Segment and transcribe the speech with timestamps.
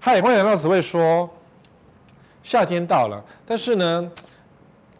[0.00, 1.28] 嗨，欢迎来到紫薇说。
[2.40, 4.08] 夏天到了，但是呢，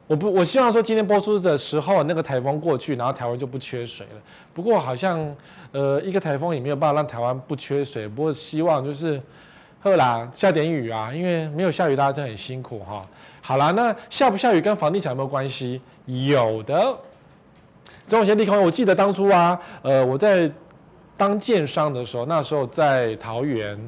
[0.08, 4.20] 我不，我希望说今天播出的时候，那个台风过去，然后台湾就不缺水了。
[4.52, 5.36] 不过好像，
[5.70, 8.08] 呃，一个台风也没有办法让台湾不缺水。
[8.08, 9.22] 不过希望就是，
[9.78, 13.06] 好啦，下点雨啊，因为没有下雨，大家真的很辛苦哈。
[13.40, 15.80] 好啦，那下不下雨跟房地产有没有关系？
[16.06, 16.98] 有的。
[18.08, 20.50] 总有些利空，我记得当初啊，呃，我在
[21.16, 23.78] 当建商的时候，那时候在桃园。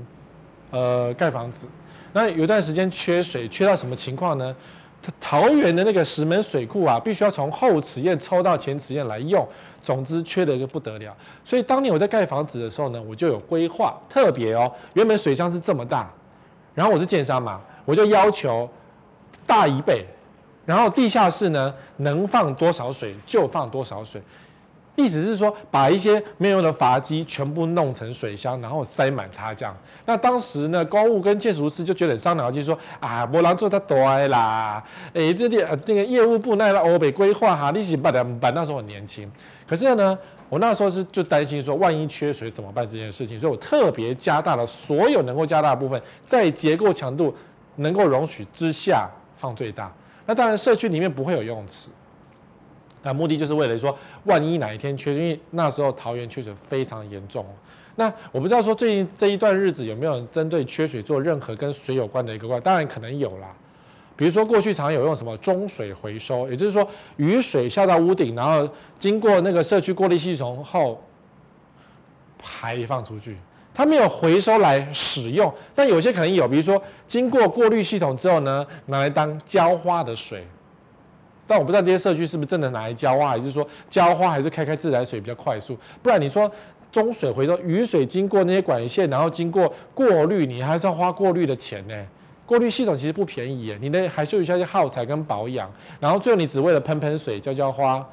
[0.70, 1.66] 呃，盖房子，
[2.12, 4.55] 那有一段时间缺水，缺到什么情况呢？
[5.19, 9.47] 桃园的那个石门水库啊，必须要从后池堰抽到前池堰来用。
[9.83, 11.16] 总之，缺的一个不得了。
[11.42, 16.11] 所以当年我在盖房子的时候呢，我就有规划，特别哦，原本水箱是这么大，
[16.75, 18.69] 然后我是建商嘛，我就要求
[19.47, 20.05] 大一倍，
[20.66, 24.20] 然后地下室呢能放多少水就放多少水。
[25.01, 29.77] 意思是说，把一些没有用的筏机全部弄成水箱，然后塞满它这样。
[30.05, 33.97] 那当时呢，公务跟建筑师就觉得伤脑筋，说啊，不能做太多
[34.29, 34.84] 啦。
[35.15, 38.53] 哎，这里呃，这个业务部那个欧北规划哈，利息办的办。
[38.55, 39.31] 那时候很年轻，
[39.67, 47.35] 可是呢，我那时候是就担心说，万一缺水怎么办这件事情，所以我特别加大了所有能够加大的部分，在结构强度
[47.77, 49.92] 能够容许之下放最大。
[50.27, 51.89] 那当然，社区里面不会有游泳池。
[53.03, 57.45] 那目的就是为了说，万一哪一天缺，因为那时候桃园缺水非常严重。
[57.97, 63.48] 那我不知道说最近这一段日子有没有针对缺水做任何跟水有关的一个关，当然可能有啦。
[64.17, 71.03] 比如说过去常有用什么中水回收，也就是说雨水下到屋顶，然后经过那个社区过滤系统后
[72.39, 73.37] 排放出去，
[73.73, 75.53] 它没有回收来使用。
[75.75, 80.47] 但有些可能有，比如说经过过滤系统之后呢，拿来当浇花的水。
[81.51, 85.77] 但我不知道这些社区是不是真的拿来浇花，还是说浇花还是开开自来水比较快速？
[86.01, 86.48] 不然你说
[86.92, 92.07] 中水回收雨水经过那些管线，然后经过过滤，你还是要花过滤的钱呢？
[92.47, 98.08] 过滤系统其实不便宜耶，你的还需要一些耗材跟保养，然后最后你只为了喷喷水浇浇花，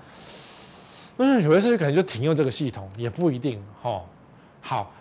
[1.17, 4.01] 嗯，有些社区可能就停用这个系统，也不一定齁。
[4.61, 4.91] 好，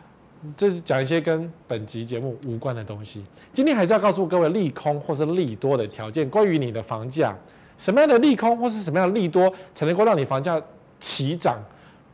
[0.54, 3.24] 这是讲一些跟本集节目无关的东西。
[3.54, 7.34] 今天还是要告诉各位利空或是利多的条件，关于你的房价。
[7.78, 10.60] 什么样的利空或是什么样的利多才能够让你房价
[10.98, 11.58] 起涨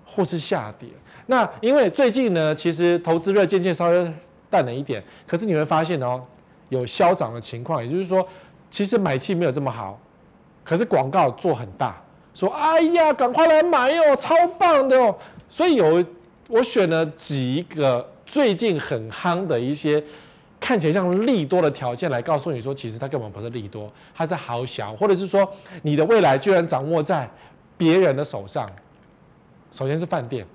[0.04, 0.88] 或是下跌？
[1.26, 4.12] 那因为最近呢，其实投资热渐渐稍微
[4.50, 6.22] 淡了一点，可是你会发现哦，
[6.68, 8.26] 有消涨的情况，也就是说，
[8.70, 9.98] 其实买气没有这么好，
[10.64, 12.02] 可是广告做很大，
[12.34, 15.14] 说哎呀，赶快来买哟，超棒的哦。
[15.48, 16.04] 所以有
[16.48, 20.02] 我选了几个最近很夯的一些。
[20.62, 25.52] 看起来像利多的条件来告诉你说，其实它根本不是利多，它是好小，或者是说
[25.82, 27.28] 你的未来居然掌握在
[27.76, 28.64] 别人的手上。
[29.72, 30.46] 首先是饭店，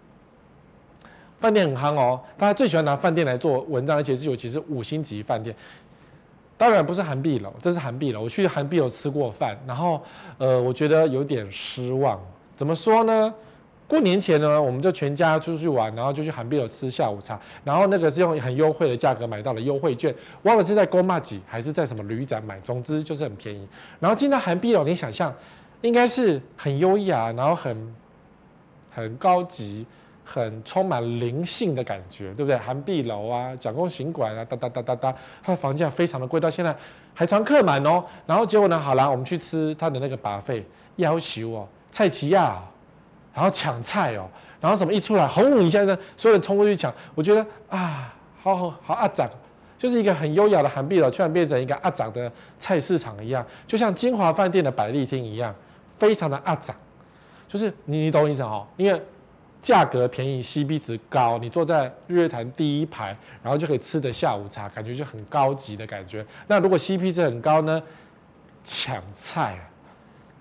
[1.40, 5.54] 饭店很夯哦，大家最喜欢拿饭店来做文章，而且是尤其是五星级饭店。
[6.58, 8.22] 当然不是韩碧楼，这是韩碧楼。
[8.22, 10.02] 我去韩碧楼吃过饭，然后
[10.38, 12.20] 呃，我觉得有点失望。
[12.56, 13.34] 怎么说呢？
[13.88, 23.66] 过年前呢，我们就全家出去玩，然后就去韩碧楼吃下午茶，然后那个是用很优惠的价格买到了优惠券，忘了是在公妈吉还是在什么旅展买，总之就是很便宜。
[24.02, 25.34] 然后进到韩碧楼，你想象
[25.80, 27.96] 应该是很优雅，然后很
[28.94, 29.86] 很高级，
[30.26, 32.58] 很充满灵性的感觉，对不对？
[32.58, 36.76] 韩碧楼啊，蒋公行馆啊，哒哒哒哒哒，它的房价非常的贵，到现在
[37.14, 38.04] 还常客满哦。
[38.26, 40.64] 然后结果呢，好啦，我们去吃他的那个 buffet，
[40.98, 42.62] 要求哦，蔡齐亚。
[43.38, 44.28] 然后抢菜哦，
[44.60, 46.92] 然后什么一出来，轰一下呢，所有人冲过去抢。
[47.14, 48.12] 我觉得啊，
[48.42, 49.30] 好好好阿杂，
[49.78, 55.54] 就是一个很优雅的韩碧楼，突然变成一个阿杂的菜市场一样，就像金华饭店的百丽厅一样，
[56.00, 56.74] 非常的阿杂。
[57.48, 58.68] 就是你你懂我意思哈？
[58.76, 59.00] 因为
[59.62, 66.26] 价格便宜，CP 值高，你坐在日月潭第一排，然后就可以吃的下午茶，感觉就很高级的感觉。
[66.48, 67.80] 那如果 CP 值很高呢？
[68.64, 69.62] 抢菜啊，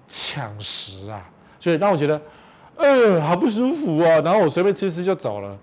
[0.08, 1.30] 抢食啊，
[1.60, 2.18] 所以让我觉得。
[2.76, 5.56] 呃，好不舒服哦，然后我随便吃吃就走了。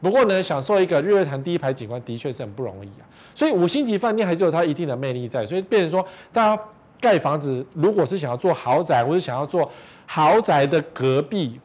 [0.00, 3.04] 不过呢，享受一个日月潭第一排景观的确是很不容易啊。
[3.34, 5.46] 所以五星级饭店还是有它一定的魅力在。
[5.46, 6.62] 所以变成说，大家
[7.00, 9.70] 盖房子如果是想要做豪宅，或者想要做
[10.06, 11.58] 豪宅的隔壁，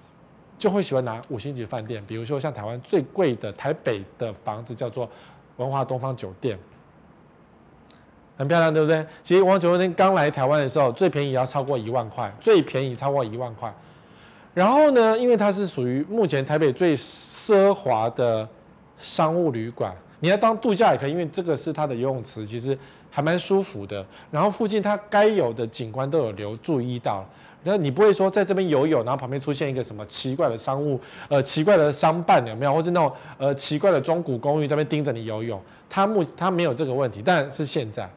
[0.58, 2.04] 就会喜欢拿五星级饭店。
[2.08, 5.10] 比如说像台湾最贵的台北的房子叫做
[5.58, 6.58] 文华东方酒店，
[8.38, 9.06] 很漂亮，对不对？
[9.22, 13.74] 其实文华酒店刚来台湾的时候，最便宜要超过一万块，最便宜超过一万块。
[14.60, 18.46] 然后呢，因为它是属于目前台北最奢华的
[19.00, 22.78] 商务旅馆，你要当度假也可以，因为这个是它的游泳池，其实
[23.10, 24.06] 还蛮舒服的。
[24.30, 27.26] 然后附近它该有的景观都有留注意到，
[27.64, 32.74] 然后你不会说在这边游泳，然后旁边出现一个什么奇怪的商务，呃，奇怪的商办有没有？
[32.74, 35.58] 或是那种呃奇怪的中古公寓在边盯着你游泳，
[35.90, 38.10] 它目它没有这个问题，但是现在，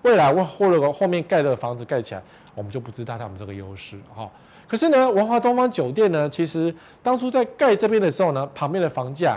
[0.00, 2.22] 未来或者后面盖的房子盖起来，
[2.54, 4.26] 我们就不知道他们这个优势哈。
[4.70, 6.72] 可是呢，文华东方酒店呢，其实
[7.02, 9.36] 当初在盖这边的时候呢，旁边的房价，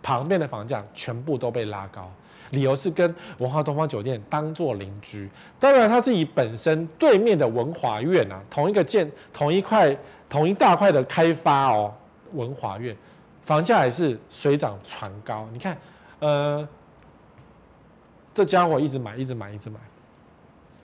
[0.00, 2.08] 旁边的房价全部都被拉高。
[2.50, 5.28] 理由是跟文华东方酒店当做邻居，
[5.58, 9.98] 当然他自己本身对面的文华苑啊，同一个建同一块
[10.28, 11.92] 同一大块的开发哦，
[12.34, 12.96] 文华苑
[13.42, 15.48] 房价也是水涨船高。
[15.52, 15.76] 你看，
[16.20, 16.68] 呃，
[18.32, 19.80] 这家伙一直买，一直买，一直买，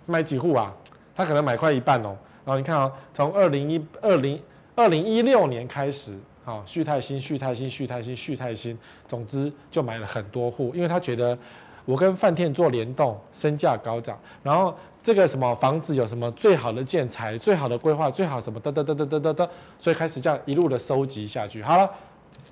[0.05, 0.75] 买几户啊？
[1.15, 2.17] 他可能买快一半哦。
[2.45, 4.41] 然后你看啊、哦，从二零一二零
[4.75, 6.19] 二零一六年开始。
[6.47, 11.39] 好，旭泰新、旭泰新、旭泰新、旭泰新，总之就买了很多户，因为他觉得
[11.87, 19.49] 我跟饭店做联动，身价高涨，然后这个什么房子有什么最好的建材、最好的规划、最好什么哒哒哒哒哒哒哒，
[19.79, 21.63] 所以开始这样一路的收集下去。
[21.63, 21.91] 好了，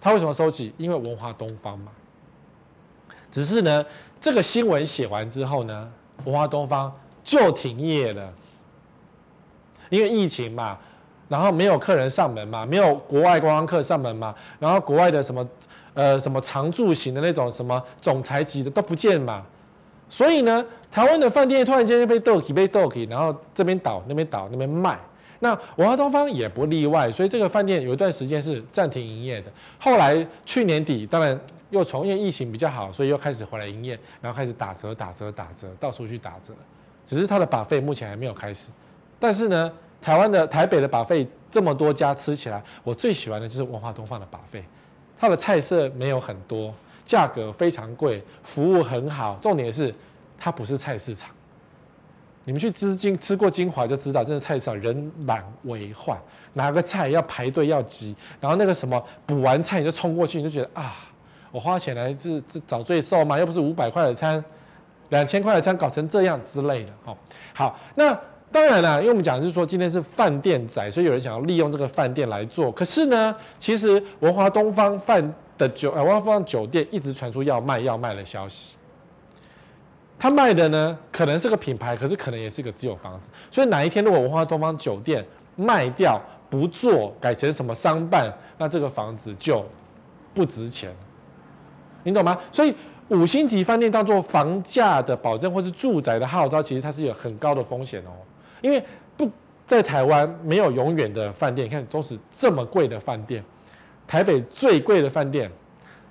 [0.00, 0.72] 他为什么收集？
[0.78, 1.92] 因为文华东方嘛。
[3.30, 3.84] 只是呢，
[4.18, 5.92] 这个新闻写完之后呢，
[6.24, 6.90] 文华东方
[7.22, 8.32] 就停业了，
[9.92, 10.76] 因为疫情嘛。
[11.28, 15.48] 然后没有客人上门嘛，没有国外观光客上门嘛，然后国外的什么，
[15.94, 19.42] 呃，什么常住型的那种什么总裁级的都不见嘛，
[20.10, 24.98] 所以呢，台湾的饭店突然间就被倒起被倒起，然后这边倒那边倒那边卖，
[25.38, 29.50] 那文华东方也不例外，所以这个饭店有一段时间是暂停营业的。
[29.78, 31.40] 后来去年底，当然
[31.70, 36.52] 又从因为疫情比较好，所以又开始回来营业，然后开始打折打折打折，到处去打折，
[37.06, 38.70] 只是它的把费目前还没有开始，
[39.22, 39.72] 但是呢。
[40.04, 44.64] 台湾的台北的把费这么多家吃起来，我最喜欢的就是文化东方的把费
[45.16, 46.74] 它的菜色没有很多，
[47.06, 49.94] 价格非常贵，服务很好，重点是
[50.36, 51.30] 它不是菜市场。
[52.42, 56.20] 你们去吃金吃过金华就知道，真的菜市场人满为患，
[56.54, 60.96] 拿个菜要排队要挤，然后那个什么补完菜你就冲过去，你就觉得啊，
[61.52, 63.38] 我花钱来这这找罪受吗？
[63.38, 64.44] 又不是五百块的餐，
[65.10, 66.92] 两千块的餐搞成这样之类的。
[67.04, 67.16] 好，
[67.54, 68.18] 好，那。
[68.52, 72.70] 当然啦，因为我们讲的是说今天是饭店仔，所以有人想要利用这个饭店来做。
[72.70, 78.76] 可是呢，其实文华东方饭的酒，呃，文华东方酒店一直传出要卖要卖的消息。
[80.18, 83.30] 他卖的呢，可能是个品牌，可是可能也是个自有房子。
[83.50, 85.24] 所以哪一天如果文华东方酒店
[85.56, 86.20] 卖掉
[86.50, 89.64] 不做，改成什么商办，那这个房子就
[90.34, 90.94] 不值钱。
[92.04, 92.38] 你懂吗？
[92.52, 92.74] 所以。
[93.08, 98.12] 五星级饭店当做房价的保证，或是住宅的号召，其实它是有很高的风险哦。
[98.62, 98.82] 因为
[99.16, 99.30] 不
[99.66, 103.44] 在台湾没有永远的饭店，你看，纵使这么贵的饭店，
[104.06, 105.50] 台北最贵的饭店，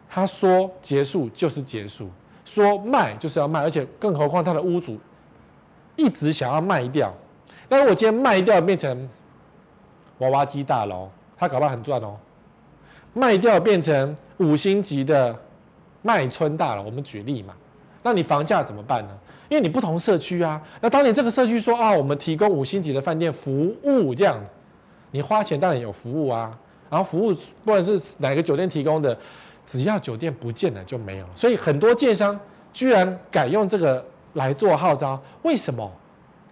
[0.08, 2.10] 他说结束就是结束，
[2.46, 5.00] 说卖就是要卖，而且更何况他的屋主
[5.96, 7.12] 一直想要卖掉。
[7.68, 9.10] 那如果今天卖掉变成
[10.20, 12.16] 娃娃机大楼，他搞不好很赚哦。
[13.14, 15.36] 卖掉变成五星级的。
[16.04, 17.54] 麦春大楼，我们举例嘛，
[18.02, 19.20] 那你房价怎么办呢？
[19.52, 23.52] 因为你不同社区啊，那当你这个社区说啊，我们提供五星级的饭店服
[23.84, 24.42] 务这样，
[25.12, 26.58] 你花钱当然有服务啊，
[26.90, 29.16] 然后服务不管是哪个酒店提供的，
[29.66, 32.40] 只要酒店不见了就没有了，所以很多建商
[32.72, 34.02] 居然改用这个
[34.36, 35.92] 来做号召，为什么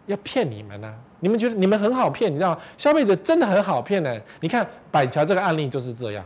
[0.07, 0.93] 要骗你们呢？
[1.21, 2.59] 你们觉得你们很好骗，你知道？
[2.77, 4.13] 消费者真的很好骗呢。
[4.41, 6.25] 你看板桥这个案例就是这样。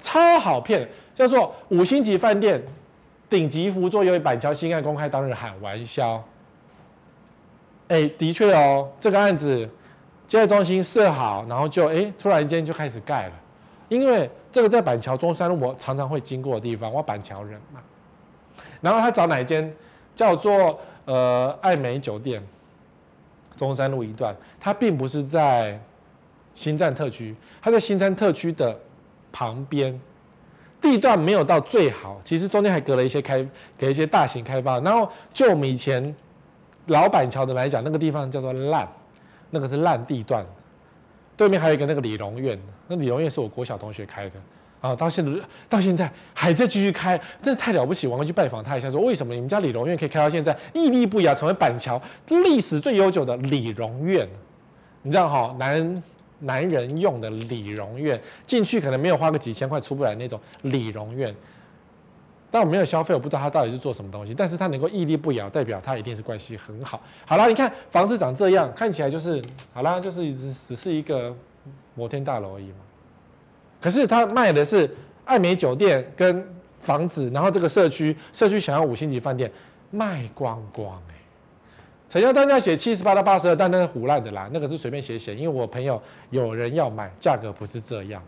[0.00, 2.62] 超好骗，叫做五星级饭店，
[3.34, 6.22] 顶级福座由于板桥新案公开当日喊玩笑。
[7.88, 9.68] 哎，的确哦，这个案子
[10.28, 13.32] 接待中心设好，然后就哎突然间就开始盖了，
[13.88, 17.80] 因为这个在板桥中山路我常常会经过的地方，我板桥人嘛。
[18.80, 19.74] 然后他找哪一间
[20.14, 22.40] 叫做呃爱美酒店，
[23.56, 25.76] 中山路一段，它并不是在
[26.54, 28.78] 新站特区，它在新站特区的。
[29.36, 30.00] 旁边
[30.84, 33.42] 地段没有到最好，其实中间还隔了一些开，
[33.78, 34.78] 给一些大型开发。
[34.80, 36.14] 然后就我们以前
[36.88, 38.86] 老板桥的来讲，那个地方叫做烂，
[39.48, 40.44] 那个是烂地段。
[41.38, 44.34] 对面还有一个那个理容院，那理容院是我国小同学开的
[44.82, 48.06] 啊，到现在到现在还在继续开，真的太了不起。
[48.06, 51.98] 我们去拜访他一下，说为什么你们家理容院可以开到现在屹立不摇，成为板桥
[52.28, 54.28] 历史最悠久的理容院？
[55.00, 56.02] 你知道哈，男。
[56.44, 61.34] 男人用的理容院，进去可能没有花个几千块出不来那种理容院，
[62.50, 64.32] 但我没有消费，我不知道他到底是做什么东西。
[64.32, 67.00] 但是他能够屹立不摇，代表他一定是关系很好。
[67.26, 71.34] 好了，你看房子长这样，看起来就是好啦，就是只只是一个
[71.94, 72.78] 摩天大楼而已嘛。
[73.80, 74.88] 可是他卖的是
[75.24, 76.46] 爱美酒店跟
[76.78, 79.50] 房子，然后这个社区社区想要五星级饭店
[79.90, 81.02] 卖光光、
[82.14, 88.22] 成交单价写七十八到八十二，但那是胡乱的啦，那个是随便写写，因为我朋友有人要买，价格不是这样。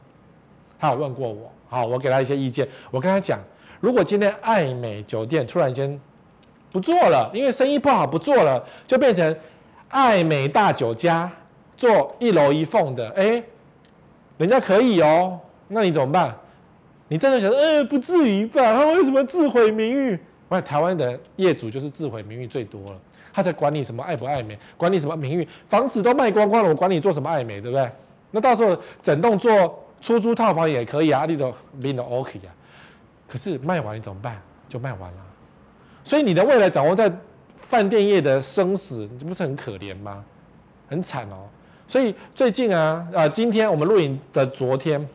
[0.77, 2.67] 他有问过我，好，我给他一些意见。
[2.91, 3.39] 我跟他讲，
[3.79, 6.01] 如果今天艾美酒店突然间
[6.73, 9.37] 不做了，因为生意不好不做了，就变成
[9.91, 11.31] 艾美大酒家
[11.77, 13.41] 做一楼一凤的，哎，
[14.37, 15.39] 人家可以哦，
[15.69, 16.37] 那你怎么办？
[17.07, 18.75] 你真的想说，呃，不至于吧？
[18.75, 20.19] 他为什么自毁名誉？
[20.49, 23.01] 我看台湾的业主就是自毁名誉最多了。
[23.37, 27.87] 他在管你什么爱不爱美，管你什么名誉，房子都卖光光了，我管你做什么爱美，对不对？
[28.31, 32.49] 那到时候整栋做出租套房也可以啊，你都你都 OK 啊。
[33.29, 34.41] 可是卖完你怎么办？
[34.71, 35.19] 就卖完了。
[36.03, 37.13] 所以你的未来掌握在
[37.59, 40.25] 饭店业的生死，你不是很可怜吗？
[40.89, 41.45] 很惨哦。
[41.87, 45.07] 所以最近啊啊，今天我们录影的昨天。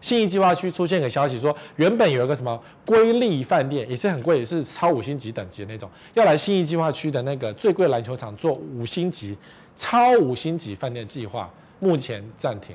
[0.00, 9.36] 信义计划区出现个消息说，原本有一个什么瑰丽饭店，也是很贵，也是超五星级等级的那种，要来信义计划区的那个最贵篮球场做五星级、
[9.76, 12.74] 超五星级饭店计划，目前暂停。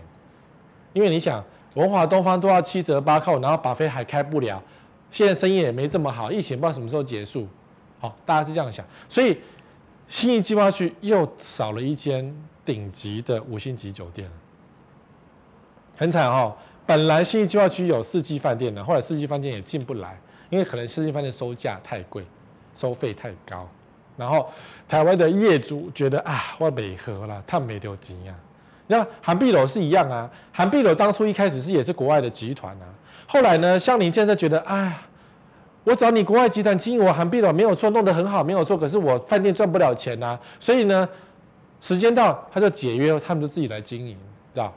[0.94, 4.62] 因为你想，文华东方都要七折八扣，然后巴菲还开不了，
[5.10, 7.48] 现在生意也没这么好，疫情不知道什么时候结束。
[8.00, 9.38] 好，大家是这样想，所以
[10.08, 14.30] 信义计划区又少了一间顶级的五星级酒店，
[15.98, 16.56] 很惨哦。
[16.86, 22.24] 本来信义计划区有四季饭店的，后来四季饭店也进不来，因为可能四季饭店收价太贵，
[22.76, 23.68] 收费太高。
[24.18, 24.50] 然后
[24.88, 28.36] 台湾的业主觉得啊，我美合了，太没丢钱啊。
[28.88, 32.86] 那涵碧楼是一样啊，涵碧楼当初一开始是也是国外的集团啊，
[33.28, 35.08] 后来呢，香林建设觉得，啊，
[35.84, 41.10] 我找你国外集团经营我涵碧楼没有错，弄得很好没有错，可是我饭店赚不了钱呐，所以呢，
[41.82, 44.16] 时间到他就解约，他们就自己来经营，
[44.54, 44.72] 知道？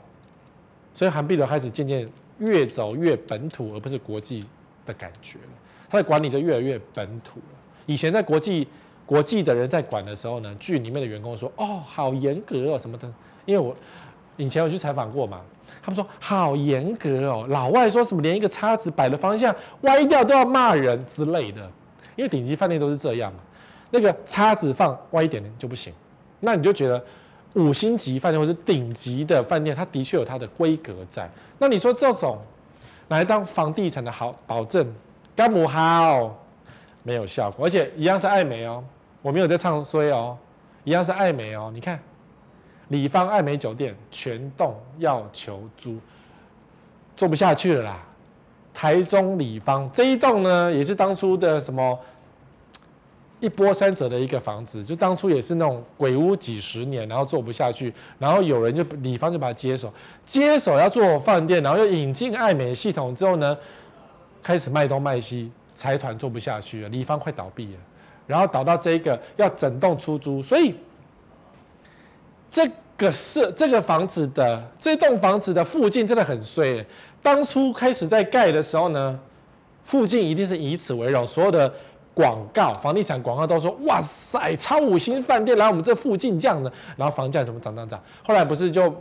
[0.99, 2.05] 所以韩碧楼开始渐渐
[2.39, 4.45] 越走越本土，而不是国际
[4.85, 5.45] 的感觉了。
[5.89, 7.55] 他的管理就越来越本土了。
[7.85, 8.67] 以前在国际
[9.05, 13.09] 国际的人在管的时候呢，剧里面的员工说：“哦，好严格哦，什么的。”
[13.47, 13.73] 因为我
[14.35, 15.39] 以前有去采访过嘛，
[15.81, 17.45] 他们说好严格哦。
[17.47, 21.61] 老外说什么连一个叉子摆的方向歪掉都要骂人之类的。
[22.17, 23.39] 因为顶级饭店都是这样嘛，
[23.89, 25.93] 那个叉子放歪一点就不行。
[26.41, 27.01] 那你就觉得。
[27.53, 31.29] 五星级饭店或是顶级的饭店，它的确有它的规格在。
[31.57, 32.37] 那你说这种
[33.07, 34.87] 来当房地产的好保证，
[35.35, 36.37] 干不好，
[37.03, 38.83] 没有效果，而且一样是爱美哦，
[39.21, 40.37] 我没有在唱衰哦，
[40.83, 41.71] 一样是爱美哦。
[41.73, 41.99] 你看，
[42.89, 45.97] 里方爱美酒店全栋要求租，
[47.15, 47.99] 做不下去了啦。
[48.71, 51.99] 台中里方这一栋呢，也是当初的什么？
[53.39, 59.93] 一波三折的一个房子，就当初也是那种鬼屋几十年，然后做不下去，然后有人就李方就把它接手，
[60.25, 63.57] 接手要做饭店，然后又引进爱美系统之后呢，
[64.43, 67.79] 开始卖东卖西，财团做不下去了，李方快倒闭了，
[68.27, 70.75] 然后倒到这个要整栋出租，所以
[72.51, 76.85] 这个是这个房子的这栋房子的附近真的很衰，
[77.21, 79.17] 当初开始在盖的时候呢，
[79.83, 81.73] 附近一定是以此为荣，所有的。
[82.19, 87.97] 广告，房地产广告都说，哇塞，超五星饭店来我们这附近这样的，然后房价怎么涨涨涨？
[88.21, 88.93] 后来不是就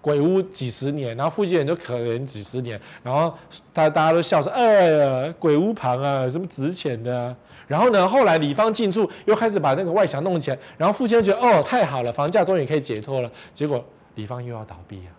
[0.00, 3.34] 鬼屋几十年，然后附近人就可怜几十年，然后
[3.72, 7.34] 大大家都笑说，哎呀，鬼屋旁啊，什么值钱的？
[7.66, 15.10] 然后呢，后来里方进驻，又开始把那个外墙弄起来，然后附近觉得，哦，太好了，房价终于可以解脱了，结果里方又要倒闭啊。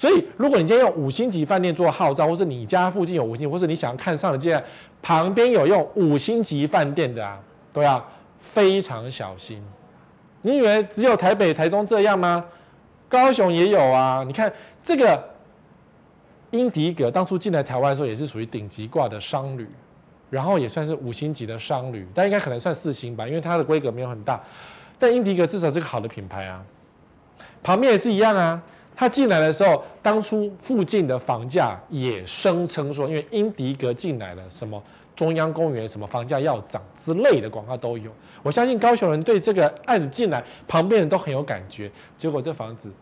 [0.00, 4.62] 所以，如果你今天用五星级饭店做号召，或是你家附近有五星，或是你想要看上的，这样
[5.02, 7.38] 旁边有用五星级饭店的啊，
[7.70, 8.02] 都要
[8.40, 9.62] 非常小心。
[10.40, 12.42] 你以为只有台北、台中这样吗？
[13.10, 14.24] 高雄也有啊。
[14.26, 14.50] 你看
[14.82, 15.22] 这个
[16.50, 19.68] 英迪格当初进来台湾的时候，也是属于顶级挂的商旅，
[20.30, 24.40] 然后也算是五星级的商旅，但应该可能算四星吧，因为它的规格没有很大。
[24.98, 26.64] 但英迪格至少是个好的品牌啊。
[27.62, 28.62] 旁边也是一样啊。
[29.00, 34.82] 他进来的时候，当初附近的房价也声称说，因为英迪格进来了，什么
[35.16, 38.12] 中央公园什么房价要涨之类的广告都有。
[38.42, 41.90] 我相信高雄人对这个案子进来，旁边人都很有感觉。
[42.18, 42.92] 结果这房子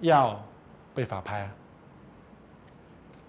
[0.00, 0.38] 要
[0.94, 1.50] 被法拍啊，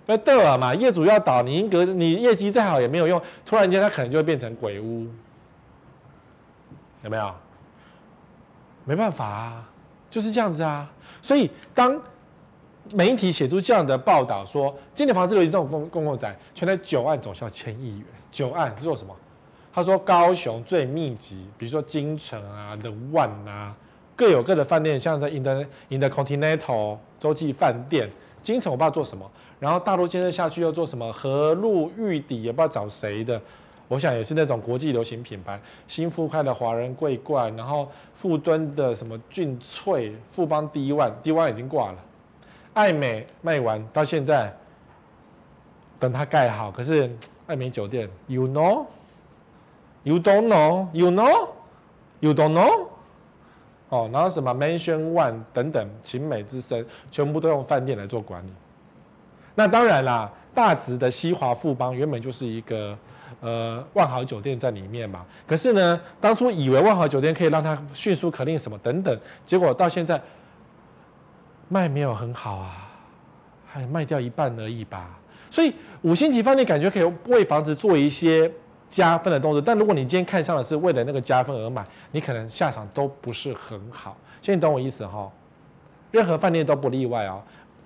[0.08, 5.08] 那对了嘛，业主要倒，你英格你业绩再好也没有用，突然间它可能就会变成鬼屋，
[7.04, 7.34] 有没有？
[8.84, 9.70] 没办法啊，
[10.10, 10.92] 就是这样子啊。
[11.22, 12.00] 所以，当
[12.92, 18.06] 媒体写出这样的报道说，今年房子有这种公公共财，全台九案总销千亿元。
[18.32, 19.16] 九案是做什么？
[19.72, 23.76] 他说高雄最密集，比如说金城啊、The One 啊，
[24.16, 28.10] 各有各的饭店，像在 In the In the Continental 洲际饭店，
[28.42, 31.12] 金城我不知道做什么，然后大陆建设下去又做什么？
[31.14, 33.40] 和路玉邸也不知道找谁的，
[33.90, 41.98] 我想也是那种国际流行品牌，新复开的华人桂冠，然后富敦的什么俊萃，富邦 D One，D One 已经挂了，
[42.74, 44.56] 艾美卖完到现在，
[46.00, 47.10] 等它盖好，可是
[47.48, 52.88] 艾美酒店，you know，you don't know，you know，you don't know，
[53.90, 58.54] 哦，然后什么 Mansion One 等等，勤美之声，全部都用饭店来做管理。
[59.56, 62.96] 那当然啦，大直的西华富邦原本就是一个
[63.42, 65.26] 呃万豪酒店在里面嘛。
[65.48, 70.22] 可是呢，当初以为万豪酒店可以让它迅速可令什么等等，结果到现在
[71.68, 72.90] 卖没有很好啊，
[73.66, 75.18] 还卖掉一半而已吧。
[75.52, 78.52] 所以五星级饭店感觉可以为房子做一些
[78.90, 84.18] 加分的动作，但如果你今天看上的是为了那个加分而买，你可能下场都不是很好。
[84.42, 85.32] 现在你懂我意思哈？
[86.12, 87.42] 任何饭店都不例外哦，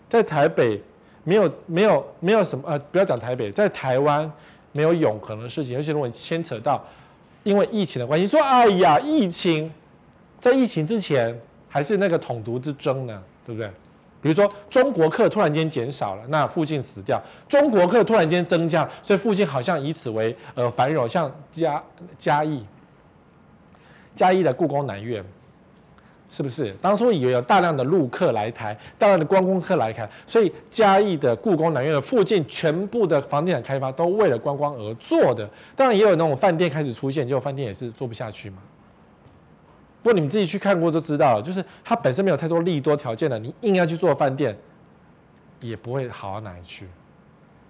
[0.09, 0.81] 在台北。
[1.25, 4.29] 没有没有没有什么呃，不要讲台北，在台湾
[4.73, 6.83] 没有永恒的事情，而且如果你牵扯到
[7.43, 9.71] 因为疫情的关系，说哎呀，疫情
[10.41, 11.39] 在疫情之前
[11.69, 13.69] 还是那个统独之争呢，对不对？
[14.21, 21.83] 比如说中国客突然间减少了，那附近死掉；中国客突然间增加，所以附近好像以此为呃繁荣，像嘉
[22.17, 22.65] 嘉义
[24.15, 25.23] 嘉义的故宫南院。
[26.33, 35.47] 是不是当初以为有大量的陆客来台，大量的观光客来台，所以嘉义的故宫南院的附近全部的房地产开发都为了观光而做的。
[35.75, 38.57] 当然也有那种饭店开始出现，结果饭店也是做不下去嘛。
[40.01, 44.57] 不过你们自己去看过就知道了，就是它本身没有太多利多条件的，你硬要去做饭店，
[45.59, 46.87] 也不会好到哪里去。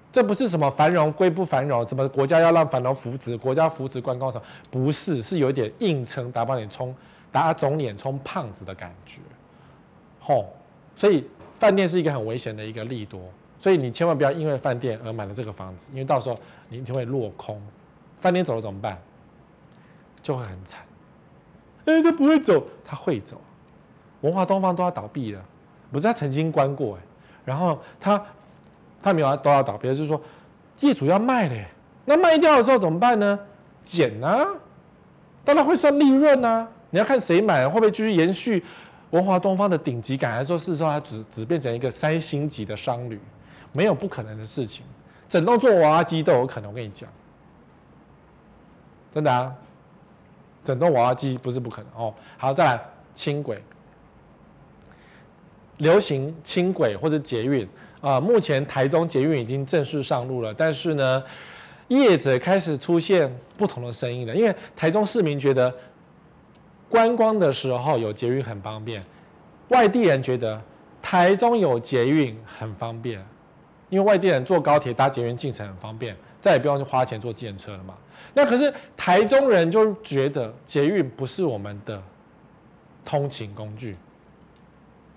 [0.10, 6.96] 这不是什么繁荣归不繁荣，什么国家要让繁荣扶植，国家扶持观光什么，不是，是有一点硬撑打帮你冲。
[7.34, 9.20] 打肿脸充胖子的感觉，
[10.20, 10.54] 吼，
[10.96, 11.28] 所以
[11.60, 13.20] 饭店是一个很危险的一个利多，
[13.58, 16.38] 所以你千万不要因为饭店而买了这个房子，因为到时候
[16.70, 17.60] 你就会落空。
[18.22, 19.02] 饭店走了怎么办？
[20.22, 20.82] 就会很惨。
[21.86, 23.42] 哎、欸，他不会走，他会走。
[24.22, 25.44] 文化东方都要倒闭了，
[25.92, 27.02] 不是他曾经关过哎，
[27.44, 28.24] 然后他
[29.02, 30.22] 他没有都要倒闭，就是说
[30.82, 31.66] 业主要卖嘞，
[32.06, 33.40] 那卖掉的时候怎么办呢？
[33.84, 34.48] 减啊，
[35.44, 36.70] 当然会算利润啊。
[36.94, 38.64] 你要看谁买，会不会继续延续
[39.10, 43.20] 文华东方的顶级感，还是说事实上它只只变成一个三星级的商旅？
[43.72, 44.86] 没有不可能的事情，
[45.28, 46.70] 整栋做娃娃机都有可能。
[46.70, 47.10] 我跟你讲，
[49.12, 49.52] 真的啊，
[50.64, 52.14] 整栋娃娃机不是不可能哦。
[52.38, 52.80] 好，再来
[53.16, 53.58] 轻轨，
[55.78, 57.68] 流行轻轨或者捷运
[58.02, 61.24] 啊，目前台中捷运已经正式上路了，但是呢，
[61.88, 65.74] 业者开始出现不同的声音了，因为台中市民觉得。
[66.94, 69.04] 观光的时候有捷运很方便，
[69.70, 70.62] 外地人觉得
[71.02, 73.20] 台中有捷运很方便，
[73.90, 77.96] 因为外地人坐高铁搭捷运进城很方便，再也不用花钱坐计程车了嘛。
[78.36, 82.00] 那可是台中人就觉得捷运不是我们的
[83.04, 83.98] 通勤工具，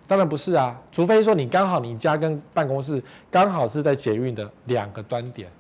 [0.06, 5.50] 当然不是啊，除非说你刚好你家跟办公室刚好是在捷运的两个端点。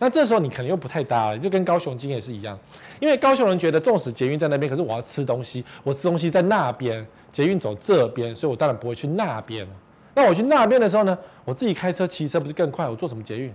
[0.00, 2.56] 那这时候你可能又不太搭了，就跟高雄经验是一样，
[3.00, 9.66] 因为高雄人觉得，纵使捷运在那边，可是我要吃东西，我吃东西在那边，捷运走这边，所以我当然不会去那边。
[10.14, 12.88] 那我去那边的时候呢，我自己开车骑车不是更快？
[12.88, 13.52] 我坐什么捷运？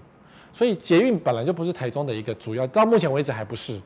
[0.51, 3.79] 所以捷运本来就不是台中的一个主要，到目前为止还不是，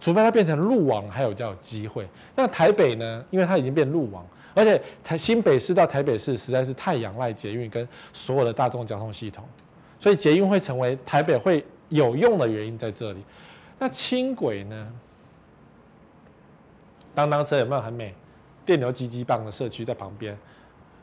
[0.00, 2.08] 除非它变成路网，还有比较有机会。
[2.36, 3.24] 那台北呢？
[3.30, 4.24] 因为它已经变路网，
[4.54, 9.44] 而且台新北市到台北市实在是太仰赖捷运跟所有的大众交通系统，
[9.98, 11.64] 所以捷运会成为台北会。
[11.94, 13.24] 有用的原因在这里，
[13.78, 14.92] 那轻轨呢？
[17.14, 18.12] 当当车有没有很美？
[18.66, 20.36] 电流急急棒的社区在旁边，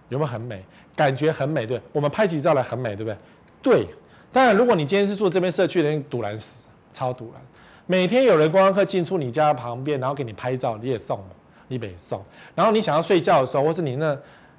[0.10, 0.66] 有没有很美？
[0.94, 3.18] 感觉很美，对，我们拍起照来很美，对不对？
[3.62, 3.88] 对。
[4.34, 7.42] 当然，如果你今天是住这边社区的人，堵拦死，超堵拦。
[7.86, 11.24] 每天有人观光客进出你家旁边，然后给你拍照，你也送，
[11.70, 12.22] 你也送。
[12.54, 14.18] 然后你想要睡觉的时候，或是你那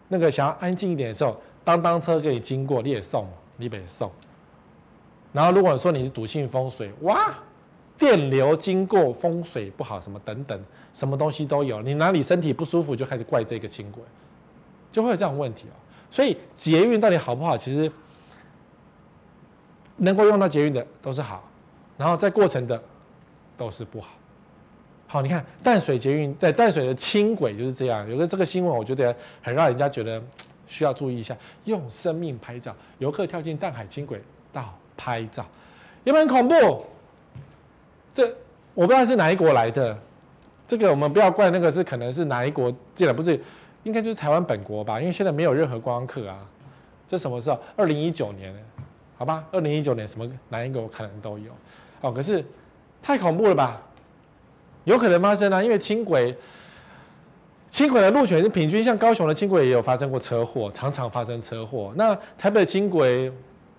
[0.09, 4.11] 那个想要安静一点的时候，当当车给你经过，你也送，你也送。
[5.33, 7.33] 然后，如果说你是笃信风水，哇，
[7.97, 11.81] 电流经过风水不好，什么等等，什么东西都有。
[11.81, 14.03] 你哪里身体不舒服，就开始怪这个轻轨，
[14.93, 15.75] 就会有这样问题哦。
[16.11, 17.57] 所以捷运到底好不好？
[17.57, 17.91] 其实
[19.97, 21.49] 能够用到捷运的都是好，
[21.97, 22.83] 然后在过程的
[23.57, 24.11] 都是不好。
[25.07, 28.07] 好，你看淡水捷运在淡水的轻轨就是这样。
[28.11, 30.23] 有个这个新闻，我觉得很让人家觉得
[30.67, 31.35] 需要注意一下。
[31.65, 34.21] 用生命拍照，游客跳进淡海轻轨
[34.53, 34.79] 到。
[34.97, 35.45] 拍照
[36.05, 36.87] 有没有很恐怖？
[38.15, 38.27] 这
[38.75, 39.97] 我不知道是哪一国来的。
[40.69, 43.39] 这个我们不要怪那个是可能是哪一国进来，不是
[43.83, 44.99] 应该就是台湾本国吧？
[44.99, 46.39] 因为现在没有任何观光客啊。
[47.07, 47.59] 这什么时候？
[47.77, 48.55] 二零一九年，
[49.19, 51.53] 好吧，二零一九年什么哪一国可能都有
[52.01, 52.11] 哦。
[52.11, 52.43] 可是
[53.03, 53.83] 太恐怖了吧？
[54.85, 56.35] 有可能发生啊，因为轻轨，
[57.69, 61.93] 轻轨的路权是平均，像高雄的轻轨也有发生过车祸，常常发生车祸。
[61.97, 63.31] 那台北轻轨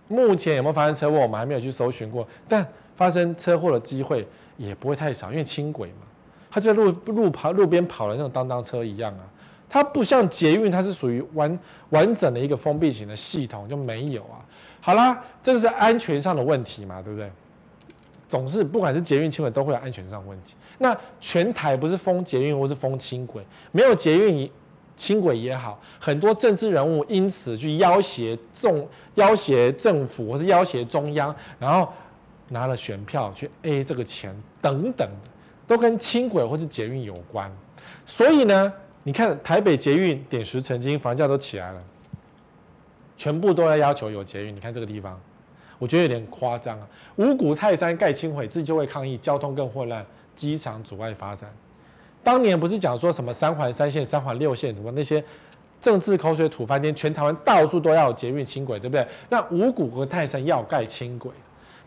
[0.07, 1.17] 目前有没有发生车祸？
[1.19, 6.05] 我们还没有去搜寻过，但发生车祸的机会也不会太少，因为轻轨嘛，
[6.51, 9.23] 它就在路路跑路边跑的那种当当车一样啊，
[9.67, 14.37] 它不像捷运，它是属于完完整的一个封闭型的系统，就没有啊。
[14.81, 17.31] 好啦，这个是安全上的问题嘛，对不对？
[18.27, 20.55] 总是不管是捷运、轻轨都会有安全上问题。
[20.79, 24.49] 那全台不是封捷运或是封轻轨，没有捷运、
[24.95, 31.91] 轻轨也好，很多政治人物因此去要挟政、要挟政府或是要挟中央，然后
[32.49, 35.07] 拿了选票去 A 这个钱等等，
[35.67, 37.51] 都跟轻轨或是捷运有关。
[38.05, 41.81] 所以呢，你看台北捷运点石成金，房价都起来了，
[43.17, 44.55] 全部都要要求有捷运。
[44.55, 45.19] 你看这个地方。
[45.79, 46.87] 我觉得有点夸张啊！
[47.17, 51.51] 五股泰山盖轻轨，自己就会抗议，交通更混乱，机场阻碍发展。
[52.23, 55.23] 当年不是讲说什么三环三线、三环六线，什么那些
[55.81, 59.05] 政治口水吐翻天，全台湾到处都要捷运轻轨，对不对？
[59.29, 61.31] 那五股和泰山要盖轻轨，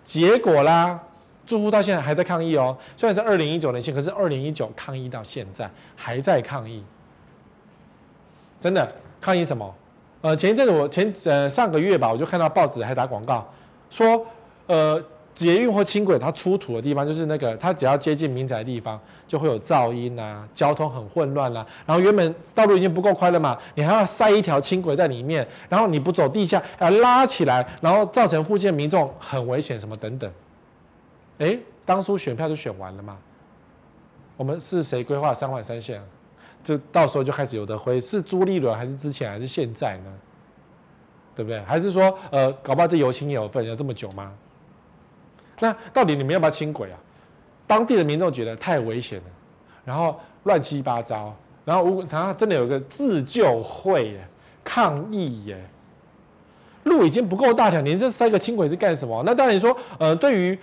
[0.05, 1.01] 结果啦，
[1.47, 2.77] 住户到现在还在抗议哦。
[2.97, 6.85] 虽然是二零一九年，可是二零一九抗议到现在还在抗议，
[8.61, 9.75] 真的抗议什么？
[10.23, 13.47] 呃，前一阵子我前呃上个月吧，我就看到报纸还打广告。
[13.89, 14.27] 说，
[14.67, 15.01] 呃，
[15.37, 30.33] 捷运或轻轨它出土的地方，就是那个它只要接近民宅的地方，就会有噪音啊，交通很混乱啦、然后原本道路已经不够宽了嘛，你还要塞一条轻轨在里面，然后你不走地下，要拉起来，然后造成附近民众很危险，什么等等。
[31.37, 33.19] 哎，当初选票就选完了嘛。
[34.39, 36.03] 我们是谁规划三环三线？
[36.65, 40.13] 就到时候就开始有的灰，是朱立伦还是之前还是现在呢？
[41.35, 41.61] 对不对？
[41.61, 44.33] 还是说，呃，搞不好这油清也有份，要这么久吗？
[45.61, 46.99] 那到底你们要不要轻轨啊？
[47.67, 49.25] 当地的民众觉得太危险了，
[49.85, 54.29] 然后乱七八糟，然后如果他真的有个自救会耶，
[54.63, 55.59] 抗议耶，
[56.85, 59.23] 路已经不够大条，你这塞个轻轨是干什么？
[59.25, 60.59] 那当然说，呃，对于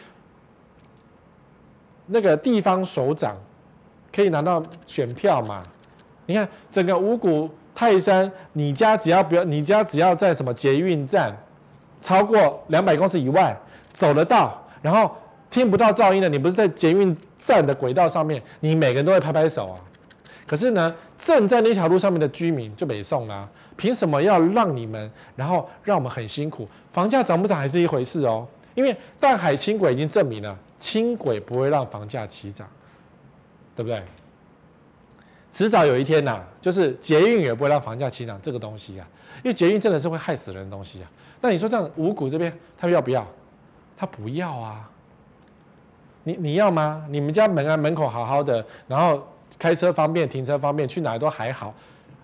[2.06, 3.36] 那个地方首长
[4.14, 5.64] 可以拿到选票嘛？
[6.26, 7.50] 你看整个五股。
[7.76, 11.36] 泰山，你家只要不要，你家只要在什么捷运站
[12.00, 13.58] 超过两百公尺以外
[13.96, 15.10] 走得到，然后
[15.50, 19.82] 听不到噪音的，你不是在捷运站的轨道上面，你每个人都会拍拍手啊。
[20.46, 26.68] 可是呢，正在那条路上面的居民就北送啦，凭什么要让你们，然后让我们很辛苦？
[26.92, 32.68] 房价涨不涨还是一回事哦，因为淡海轻轨已经证明了，轻轨不会让房价起涨，
[33.76, 34.04] 对不对？
[35.52, 39.08] 迟早有一天呐、就是捷运也不会让房价起涨这个东西啊，
[39.44, 41.10] 因为捷运真的是会害死人的东西啊。
[41.40, 43.26] 那你说这样五股这边他们要不要？
[43.96, 44.90] 他不要啊。
[46.24, 47.06] 你你要吗？
[47.10, 49.26] 你们家门啊门口好好的，然后
[49.60, 51.74] 开车方便，停车方便，去哪都还好。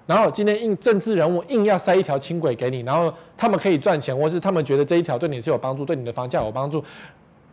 [0.05, 6.83] 然后今天硬政治人物硬要塞一条轻轨给你，然后他们可以赚钱，或是他们觉得这一条对你是有帮助，对你的房价有帮助，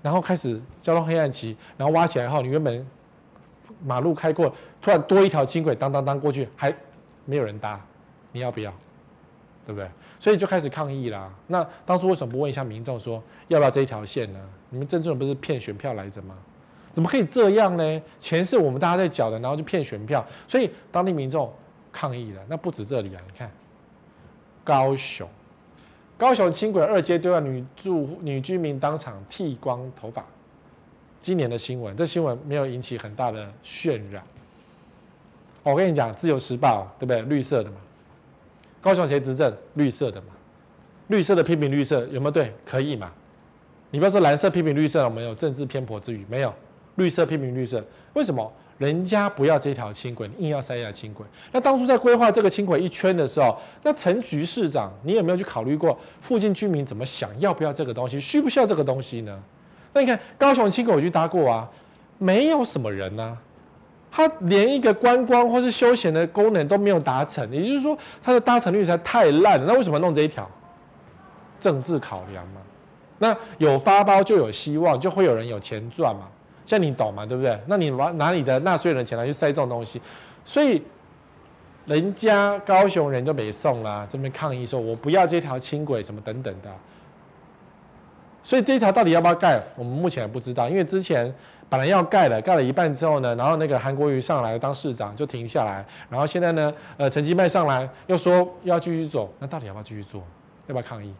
[0.03, 2.87] 然后开始交通黑暗期，然后挖起来后，你原本。
[3.85, 4.51] 马路开阔，
[4.81, 6.75] 突然多一条轻轨，当当当过去，还
[7.27, 7.79] 没有人搭，
[8.33, 8.73] 你要不要？
[9.67, 9.87] 对不对？
[10.27, 11.33] 所以就开始抗议啦。
[11.47, 14.41] 那当初为什么不问一下民众说要不要这一条线呢？
[14.71, 16.35] 你们政治人不是骗选票来着吗？
[16.93, 18.03] 怎么可以这样呢？
[18.19, 21.55] 钱是我们大家在缴的，然后就骗选票，所以当地民众
[21.93, 22.45] 抗议了。
[22.49, 23.49] 那不止这里啊，你看
[24.65, 25.29] 高雄，
[26.19, 30.27] 高雄轻轨二阶都要女住女居民当场剃光头发。
[31.21, 34.25] 今年的新闻，这新闻没有引起很大的渲染。
[35.63, 37.23] 我跟你讲，《自由时报》对不对？
[37.23, 37.77] 绿色的嘛。
[38.87, 39.53] 高雄谁执政？
[39.75, 40.29] 绿色的嘛。
[41.09, 42.55] 绿色的批评绿色有没有对？
[42.65, 43.11] 可以嘛？
[43.91, 46.55] 你不要说蓝色批评绿色，我们有政治偏颇之语没有？
[46.95, 51.27] 绿色批评绿色，为什么人家不要这条轻轨，你硬要塞一条轻轨？
[51.51, 57.29] 那当初在规划这个轻轨一圈的时候，那陈局市长，你有没有去考虑过附近居民怎么想？
[57.41, 58.21] 要不要这个东西？
[58.21, 59.43] 需不需要这个东西呢？
[59.93, 61.69] 那你看高雄轻轨我去搭过啊，
[62.19, 63.37] 没有什么人呐、
[64.17, 69.67] 它连一个观光或是休闲的功能都没有达成，也就是说它的搭乘率实在太烂了。
[69.69, 70.51] 那为什么弄这一条？
[71.61, 72.63] 政治考量嘛。
[73.19, 76.23] 那有发包就有希望，就会有人有钱赚嘛。
[76.65, 77.61] 像你懂嘛，对不对？
[77.67, 80.01] 那你拿拿你的纳税人的钱来去塞这种东西，
[80.47, 80.83] 所以
[81.85, 86.71] 人家高雄人就没送啦，这边抗议说我不要这条轻轨什么等等的。
[88.47, 89.61] 所以这一条到底要不要盖？
[89.75, 91.35] 我们目前还不知道，因为之前
[91.69, 100.23] 本来要盖的，盖了一半之后呢，然后那个韩国瑜上来当市长就停下来，然后现在呢，呃，陈其迈上来又说要继续走，那到底要不要继续做？
[100.69, 101.13] 要不要抗议？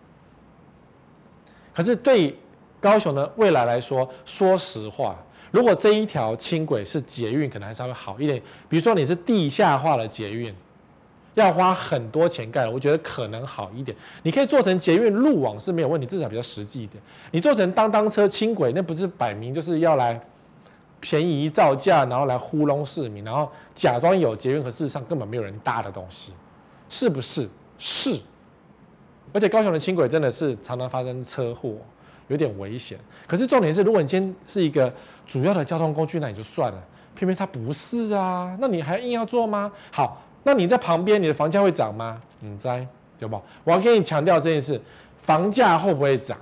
[1.75, 2.39] 可是对
[2.79, 5.17] 高雄的未来来说，说实话，
[5.51, 8.41] 如果这一条轻轨是捷运，可能还稍微好一点。
[8.69, 10.55] 比如说你是地下化的捷运，
[11.37, 13.97] 要花很多钱盖，我觉得可能好一点。
[14.23, 17.01] 你可以做成捷运路网是没有问题，至少比较实际一点。
[17.31, 20.19] 你做成当当车轻轨，那不是摆明就是要来
[20.99, 26.33] 便宜造价，然后来糊弄市民，然后假装有捷运，可事实上根本没有人搭的东西，
[26.89, 27.47] 是不是？
[27.79, 28.19] 是。
[29.35, 31.75] 而且高雄的轻轨真的是常常发生车祸，
[32.29, 32.99] 有点危险。
[33.27, 34.91] 可是重点是，如果你今天是一个
[35.27, 36.83] 主要的交通工具，那也就算了。
[37.15, 39.71] 偏偏它不是啊，那你还硬要做吗？
[39.91, 42.21] 好，那你在旁边，你的房价会涨吗？
[42.39, 42.87] 你在，
[43.19, 43.43] 对不？
[43.65, 44.81] 我要跟你强调这件事，
[45.25, 46.39] 房价会不会涨？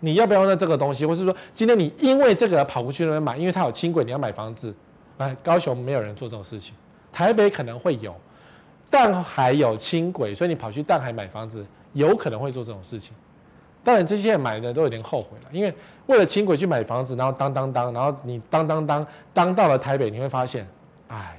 [0.00, 1.06] 你要不要用这个东西？
[1.06, 4.74] 或是说，今天你因为这个跑过去那边买，因为它有轻轨，你要买房子？
[5.16, 6.74] 哎，高雄没有人做这种事情，
[7.10, 8.14] 台北可能会有，
[8.90, 11.66] 但还有轻轨，所以你跑去淡海买房子。
[11.94, 13.16] 有可能会做这种事情，
[13.82, 20.68] 当然这些人买的都有点后悔了，因为为了轻轨去买房子，然后当当当，然后你当当当当到了台北，你会发现，
[21.08, 21.38] 哎，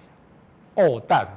[0.74, 1.28] 哦蛋，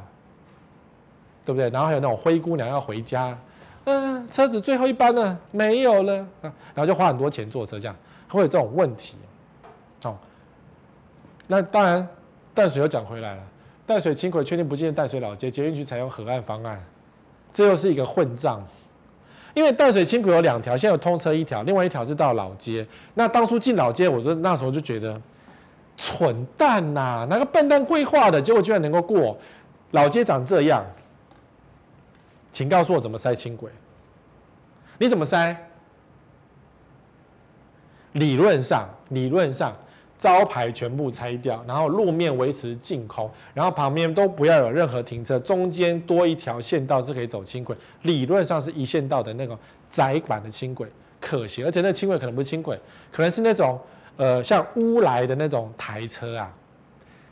[1.50, 1.68] 对不对？
[1.70, 3.36] 然后还有那种灰姑娘要回家，
[3.82, 7.96] 嗯，车子最后一班了，没有了啊，然后就花很多钱坐车，这样
[8.28, 9.16] 会有这种问题，
[10.04, 10.16] 哦。
[11.48, 12.06] 那当然，
[12.54, 13.42] 淡水又讲回来了，
[13.84, 16.80] 淡水轻轨确定不进淡水老街，捷运局采用河岸方案，
[17.52, 18.64] 这又是一个混账。
[19.52, 22.86] 因为淡水轻轨有两条，现在有通车一条，另外一条是到老街。
[23.14, 25.20] 那当初进老街，我就那时候就觉得
[25.96, 29.36] 蠢蛋呐、啊，哪个笨蛋规划的，结果居然能够过。
[29.92, 30.86] 老街长这样，
[32.52, 33.70] 请告诉我怎么塞轻轨？
[34.98, 35.56] 你怎么塞？
[38.12, 39.76] 理论上，理论上。
[40.18, 49.58] 招牌全部拆掉，然后路面维持净空，然后旁边都不要有任何停车，中间多一条线道是可以走轻轨，理论上是一线道的那种
[49.88, 50.86] 窄版的轻轨
[51.18, 52.78] 可行，而且那轻轨可能不是轻轨，
[53.10, 53.80] 可能是那种
[54.18, 56.54] 呃像乌来的那种台车啊，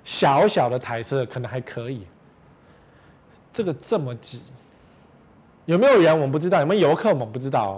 [0.02, 2.06] 小小的台车可能还可以。
[3.52, 4.42] 这个这么挤，
[5.68, 7.74] 有没有人我们不知道，有没有游客我们不知道哦。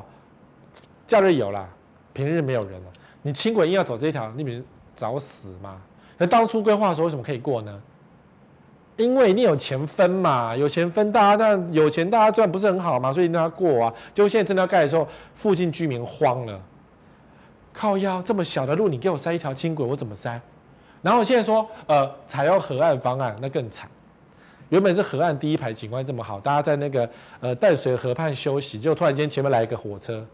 [1.06, 1.68] 假日有啦，
[2.12, 2.86] 平日没有人了。
[3.22, 4.62] 你轻轨硬要走这一条，你比如。
[4.92, 5.80] 找死吗？
[6.18, 7.80] 那当初规划的时候为什么可以过呢？
[8.98, 13.10] 因为你有钱分嘛，有钱分，大家但有钱大家赚不是很好吗？
[13.10, 13.94] 所以让他过啊。
[14.12, 16.60] 结果现在真的要盖的时候，附近居民慌了，
[17.72, 20.38] 靠腰这么小的路，你给我塞一条轻轨，我怎么塞？
[21.00, 23.88] 然后现在说，呃，采用河岸方案，那更惨。
[24.70, 27.08] 原本是河岸第一排景观这么好，大家在那个
[27.40, 30.24] 呃淡水河畔休息，结果突然间前面来一个火车，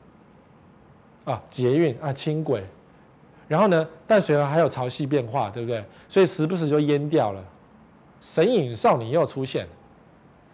[1.25, 2.65] 啊，捷运啊，轻轨。
[3.49, 5.85] 然后呢，淡水河还有潮汐变化，对不对？
[6.09, 7.43] 所以时不时就淹掉了。
[8.21, 9.67] 神隐少女又出现，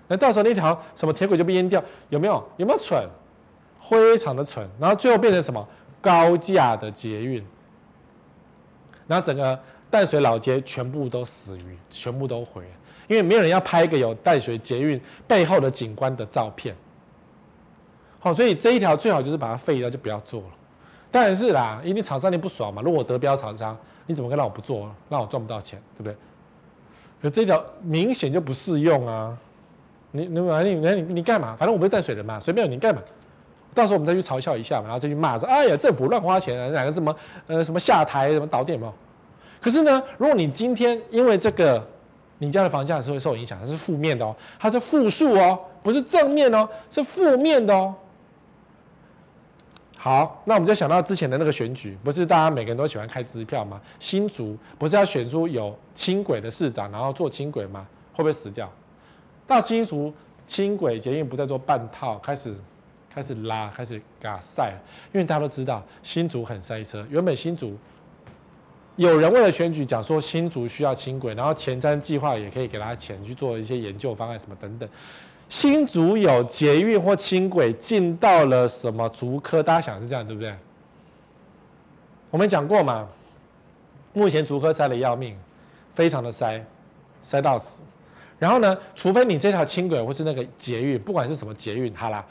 [0.09, 2.42] 那到时候那条什么铁轨就被淹掉，有没有？
[2.59, 3.09] 有没有蠢？
[3.81, 4.68] 非常的蠢。
[4.79, 5.66] 然后最后变成什么？
[6.01, 7.45] 高架的捷运。
[9.07, 9.59] 然后整个
[9.90, 12.71] 淡水老街全部都死鱼，全部都毁了，
[13.12, 14.98] 因为没有人要拍一个有淡水捷运
[15.29, 16.75] 背后的景观的照片。
[18.18, 20.46] 好，所以这一条最好就是把它废掉，就不要做了。
[21.11, 22.81] 当然是啦，因为厂商你不爽嘛。
[22.81, 26.16] 如果我得标厂商，你怎么可以让我不做，让我赚不到钱，对不对？
[27.20, 29.37] 可这条明显就不适用啊！
[30.11, 31.55] 你你你你你干嘛？
[31.59, 33.03] 反正我不是淡水人嘛，随便你干嘛？
[33.75, 37.14] 到时候我们再去嘲笑一下嘛，然后再去骂说：哎呀，政府乱花钱啊，哪个什么
[37.48, 38.90] 呃什么下台什么导电嘛？
[39.61, 41.87] 可是呢，如果你今天因为这个，
[42.42, 47.94] 你家的房价是会受影响，它是负面的哦，它是负数哦，不是正面哦，是负面的哦。
[49.96, 53.81] 好，那我们就想到之前的那个选举，不是大家每个人都喜欢开支票吗？
[54.00, 57.87] 新竹不是要选出有轻轨的市长，然后做轻轨吗？
[58.12, 58.68] 会不会死掉？
[59.46, 60.12] 到新竹
[60.44, 62.52] 轻轨捷运不再做半套，开始
[63.09, 64.72] 开始拉，开始给它塞，
[65.12, 67.07] 因为大家都知道新竹很塞车。
[67.09, 67.78] 原本新竹
[68.96, 74.88] 有人为了选举讲说新竹需要轻轨，然后前瞻计划也可以给他钱去做一些研究方案什么等等。
[75.48, 79.62] 新竹有捷运或轻轨进到了什么竹科？
[79.62, 80.55] 大家想是这样对不对？
[82.31, 83.07] 我们讲过嘛，
[84.12, 85.37] 目前竹科塞得要命，
[85.94, 86.64] 非常的塞，
[87.22, 87.83] 塞到死。
[88.38, 92.24] 然后呢，除非你这条轻轨或是那个捷运，不管是什么捷运，好啦，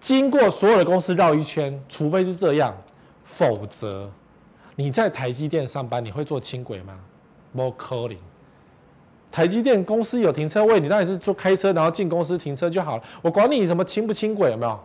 [0.00, 2.76] 经过所有的公司绕一圈，除非是这样，
[3.24, 4.10] 否则
[4.80, 6.98] 你在台积电上班，你会坐轻轨吗？
[7.54, 8.16] 不可能。
[9.30, 13.02] 台积电公司有停车位，你当然是坐开车，然后进公司停车就好了。
[13.20, 14.80] 我管你什么轻不轻轨，有没有？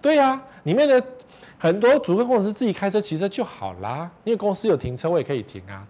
[0.00, 1.02] 对呀、里面的
[1.58, 5.84] 很多主客工程师自己开车骑车就好啦，因为公司有停车位可以停啊。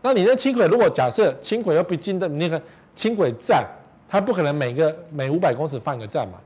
[0.00, 2.62] 那你那轻轨，如果假设轻轨又不进的那个
[2.94, 3.66] 轻轨站，
[4.08, 6.38] 它不可能每个每五百公尺放个站嘛。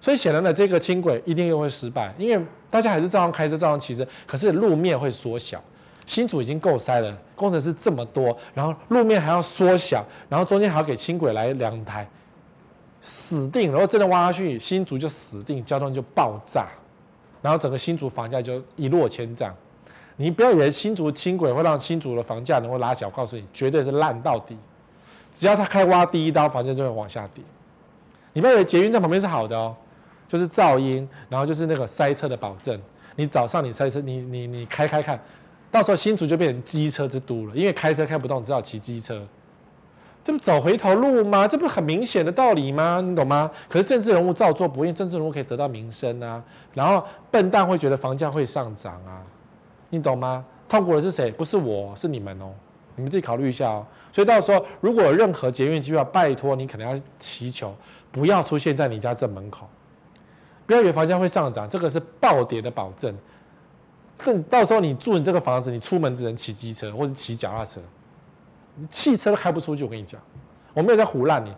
[0.00, 5.62] 所以显然的，这个轻轨一定又会失败，因为大家还是照样开车，照样骑车，可是路面会缩小。
[6.06, 12.08] 新竹已经够塞了，工程师这么多，然后路面还要缩小，然后中间还要给轻轨来两台，
[13.00, 16.66] 死定然后真的挖下去，新竹就死定，交通就爆炸，
[17.40, 19.54] 然后整个新竹房价就一落千丈。
[20.16, 24.56] 你不要以为新竹轻轨会让新竹的房价能够拉起来，我告诉你，绝对是烂到底。
[25.32, 27.44] 只要他开挖第一刀，房价就会往下跌。
[28.32, 29.76] 你不要以为捷运在旁边是好的哦，
[30.30, 32.80] 就是噪音，然后就是那个塞车的保证。
[33.16, 35.20] 你早上你塞车，你你你开开看，
[35.72, 39.26] 到时候新竹就变成机车之都了，因为开车开不动，只好骑机车。
[40.22, 41.48] 这不走回头路吗？
[41.48, 43.00] 这不很明显的道理吗？
[43.02, 43.50] 你懂吗？
[43.68, 46.40] 可是政治人物照做不，因政治人物可以得到名声啊。
[46.74, 49.20] 然后笨蛋会觉得房价会上涨啊，
[49.88, 50.44] 你懂吗？
[50.68, 51.32] 痛苦的是谁？
[51.32, 52.52] 不是我，是你们哦。
[52.94, 53.84] 你们自己考虑一下哦。
[54.12, 57.74] 所以到时候如果有任何捷运机票，拜托你可能要祈求
[58.12, 59.68] 不要出现在你家正门口。
[60.70, 63.12] 不要以为房价会上涨，这个是暴跌的保证。
[64.16, 67.80] 这到时候你住你这个房子，你出门只能骑机车或者骑脚踏车。
[68.88, 70.20] 汽车都开不出去，我跟你讲，
[70.72, 71.52] 我没有在唬烂你。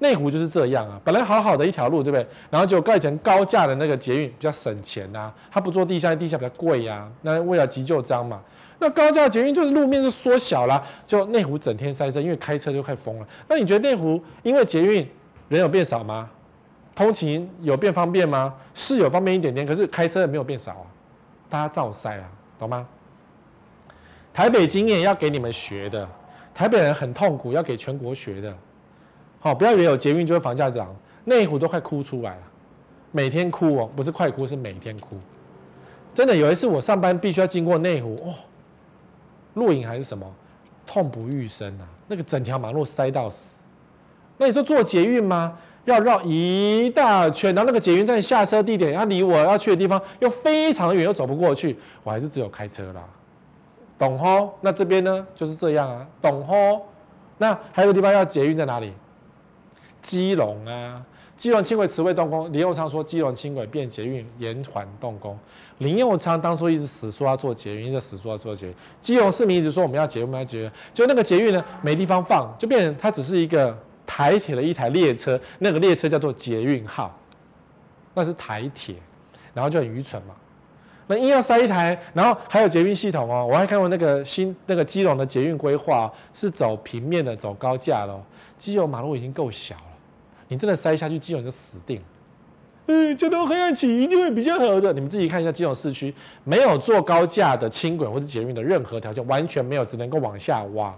[0.00, 2.26] 内湖就是这样啊，本来好好的一条路，对不对？
[2.50, 5.34] 然后就盖成高架的那个捷运，比较省钱呐、啊。
[5.48, 8.42] 他不做地下，地下比较贵呀、那为了急救章嘛，
[8.80, 13.28] 那高架捷运就是路面就缩小了，就内湖整天塞车，因为开车就快疯了。
[13.48, 15.08] 那你觉得内湖因为捷运
[15.48, 16.28] 人有变少吗？
[16.96, 18.54] 通勤有变方便吗？
[18.74, 20.86] 是有方便一点点，可是开车也没有变少啊，
[21.50, 22.28] 大家照塞啊，
[22.58, 22.88] 懂吗？
[24.32, 26.08] 台北经验要给你们学的。
[26.54, 28.56] 台北人很痛苦，要给全国学的。
[29.40, 32.42] 好，不要以为有捷运就会房价涨，内湖都快哭出来了，
[33.12, 35.18] 每天哭哦，不是快哭，是每天哭。
[36.14, 38.34] 真的有一次我上班必须要经过内湖，哦，
[39.52, 40.26] 录影还是什么，
[40.86, 41.86] 痛不欲生啊！
[42.08, 43.58] 那个整条马路塞到死。
[44.38, 45.58] 那你说坐捷运吗？
[45.86, 53.02] 要绕一大圈，然后那个捷运站下车地点，它离我要去的地方又非常远，又走不过去，我还是只有开车啦。
[53.98, 54.50] 懂吼？
[54.60, 56.06] 那这边呢就是这样啊。
[56.20, 56.82] 懂吼？
[57.38, 58.92] 那还有个地方要捷运在哪里？
[60.02, 61.02] 基隆啊，
[61.36, 62.52] 基隆轻轨迟未动工。
[62.52, 65.38] 林佑昌说基隆轻轨变捷运延缓动工。
[65.78, 68.74] 林佑昌当初一直死说要做捷运，一直死说要做捷运。
[69.00, 70.70] 基隆市民一直说我们要捷运，我们要捷运。
[70.92, 77.18] 就那个捷运呢，没地方放，就变成它只是一个台铁的一台列车，那个列车叫做捷运号，
[78.14, 78.94] 那是台铁，
[79.52, 80.34] 然后就很愚蠢嘛。
[81.08, 88.24] 那硬要塞一台，然后还有捷运系统哦，我还看过那个新那个基隆的捷运规划是走平面的，走高架咯。
[88.58, 89.82] 基隆马路已经够小了，
[90.48, 92.02] 你真的塞下去，基隆就死定了。
[92.86, 94.92] 嗯，交通黑暗期一定会比较好的。
[94.92, 100.92] 你们自己看一下基隆市区，没有坐高架的轻轨或者捷运的任何条件，完全没有，只能够往下挖。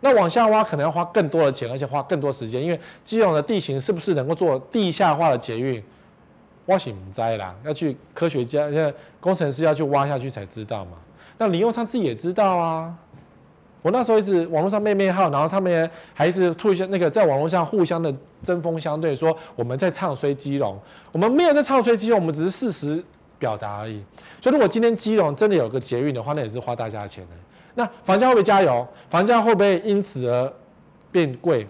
[0.00, 5.82] 那往下挖可能要花更多的钱，而且花更多时间，因为基隆的地形是不是能够做地下化的捷运？
[6.66, 10.92] 挖醒不灾啦，要去科学家、那工程师要去挖下去才知道嘛。
[11.36, 12.94] 那林右昌自己也知道啊。
[13.82, 20.78] 我那时候一直网络上妹妹号，然后他们还是吐一下那个在网络上互相的针锋相对，说我们在唱衰基隆，
[21.10, 23.02] 我们没有在唱衰基隆，我们只是事实
[23.38, 24.04] 表达而已。
[24.40, 27.30] 所以如果今天基隆真的有个捷运的话，那也是花大家的钱的。
[27.74, 28.86] 那房价会不会加油？
[29.08, 30.52] 房价会不会因此而
[31.12, 31.66] 变贵？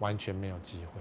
[0.00, 1.00] 完全没有机会。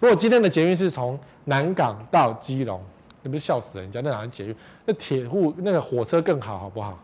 [0.00, 2.82] 如果今天的捷运是从南港到基隆，
[3.22, 4.00] 你不是笑死人家？
[4.02, 4.56] 那哪是捷运？
[4.84, 6.98] 那铁路那个火车更好，好不好？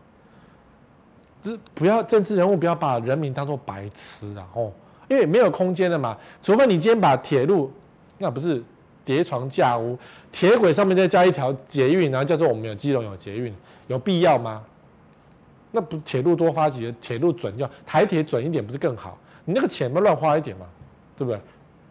[1.41, 4.45] 这不要政治人物不要把人民当做白痴啊！
[4.53, 4.71] 哦，
[5.07, 6.17] 因为没有空间了嘛。
[6.43, 7.71] 除非你今天把铁路，
[8.17, 8.61] 那不是
[9.05, 9.97] 叠床架屋，
[10.33, 13.55] 铁轨上面再加一条捷运，然后叫做我们有基隆有捷运，
[13.87, 14.61] 有必要吗？
[15.71, 19.17] 那不铁路多发几个，铁路准要台铁准一点，不是更好？
[19.45, 20.65] 你那个钱不乱花一点嘛，
[21.17, 21.39] 对不对？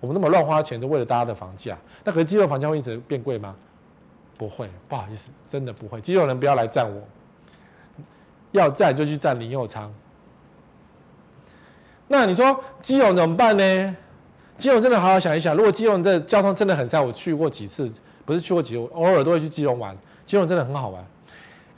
[0.00, 1.76] 我们那么乱花钱，是为了大家的房价。
[2.04, 3.54] 那可是基隆房价会一直变贵吗？
[4.36, 6.00] 不会，不好意思，真的不会。
[6.00, 7.02] 基隆人不要来赞我，
[8.52, 9.92] 要赞就去赞林右昌。
[12.06, 13.96] 那你说基隆怎么办呢？
[14.56, 17.90] 基隆真的好好想一想，如果基隆这交通真的很塞，我去过几次，
[18.24, 19.96] 不是去过几次，偶尔都会去基隆玩。
[20.24, 21.04] 基隆真的很好玩，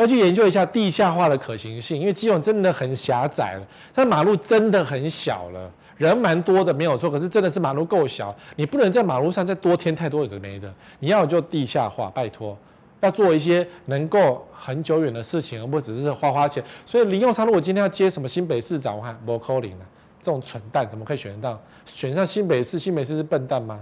[0.01, 5.71] 要去研究一下地下化的可行性，因为基隆真的很狭窄了，它马路真的很小了。
[5.99, 7.11] 人蛮多的，没有错。
[7.11, 10.73] 可是真的是马路够小，你不能在马路上再多添太多有的没的。
[11.01, 12.57] 你要就地下化，拜托，
[13.01, 16.65] 要做一些能够很久远的事情，而不只是花花钱。
[16.87, 19.87] 所以林右昌如果今天要接什么新北市长，我看不可能了，
[20.23, 21.61] 这种蠢蛋怎么可以选得到？
[21.85, 23.79] 选上新北市，新北市是笨蛋吗？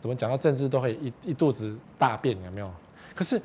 [0.00, 2.70] 怎么讲到政治都会一一肚子大便，有没有？
[3.14, 3.38] 可是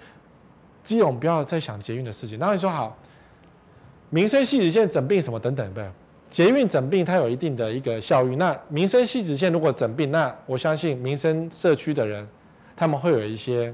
[0.84, 2.38] 基隆不要再想捷运的事情。
[2.40, 2.98] 然后你说好，
[4.10, 5.86] 民生汐止线整并什么等等，对。
[6.30, 8.38] 捷运整并它有一定的一个效益。
[8.38, 12.26] 那民生汐止线如果整并，那我相信民生社区的人
[12.74, 13.74] 他们会有一些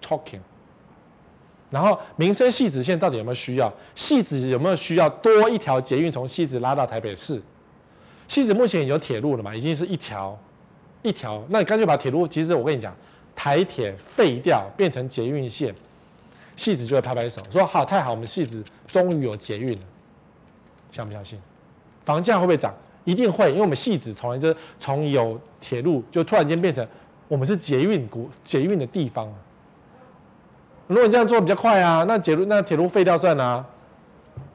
[0.00, 0.38] talking，
[1.70, 3.72] 然后民生汐止线到底有没有需要？
[3.96, 7.42] 汐止有没有需要多一条捷运从汐止拉到台北市？
[8.28, 10.38] 汐止目前有铁路了嘛，已经是一条
[11.02, 12.94] 一条，那你干脆把铁路，其实我跟你讲，
[13.34, 15.74] 台铁废掉变成捷运线，
[16.62, 19.82] 汐子就会拍拍手说好太好，我们汐止终于有捷运了，
[20.92, 21.36] 相不相信？
[22.04, 22.72] 房价会不会涨？
[23.02, 26.86] 一定会，因为我们汐止从来就是从有铁路就突然间变成
[27.26, 29.28] 我们是捷运国捷运的地方。
[30.86, 33.66] 如果你这样做比较快啊，那捷路那铁路废掉算了啊，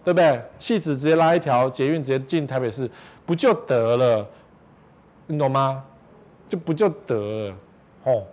[0.05, 0.41] 对不对？
[0.61, 2.89] 汐子直接拉一条捷运直接进台北市，
[3.25, 4.25] 不就得了？
[5.25, 5.83] 你懂吗？
[6.47, 7.55] 就不就得了
[8.05, 8.23] 哦。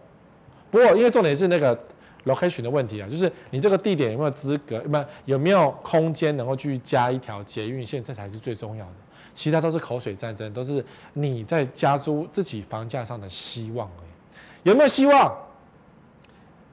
[0.70, 1.76] 不过因为重点是那个
[2.24, 4.80] location 的问题啊，就是你这个地点有没有资格？
[4.80, 8.02] 不有没有空间能够去加一条捷运线？
[8.02, 8.92] 这才是最重要的。
[9.32, 14.68] 其他都是口水战争，都是你在加租自己房价上的希望而已。
[14.68, 15.36] 有没有希望？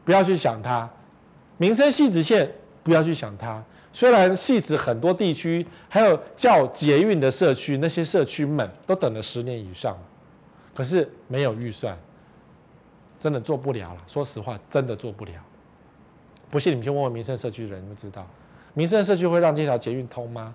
[0.05, 0.89] 不要去想它。
[1.57, 9.95] 民生汐止线不要去想它，虽然汐止很多地区还有叫捷运的社区，那些社区们都等了十年以上，
[10.73, 11.95] 可是没有预算，
[13.21, 14.01] 真的做不了了。
[14.07, 15.33] 说实话，真的做不了。
[16.49, 18.27] 不信你们去问问民生社区的人，就知道，
[18.73, 20.53] 民生社区会让这条捷运通吗？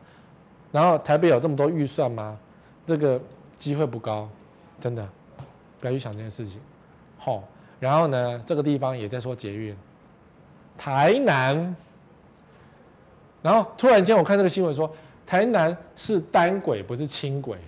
[0.73, 2.37] 然后台北有这么多预算吗？
[2.85, 3.21] 这个
[3.57, 4.29] 机会不高，
[4.81, 5.09] 真的，
[5.81, 6.61] 不要去想这件事情。
[7.17, 7.45] 好，
[7.79, 9.75] 然后呢，这个地方也在说捷运。
[10.77, 11.75] 台南，
[13.43, 14.93] 然后突然间我看这个新闻说，
[15.25, 17.59] 台南是单轨，不是轻轨。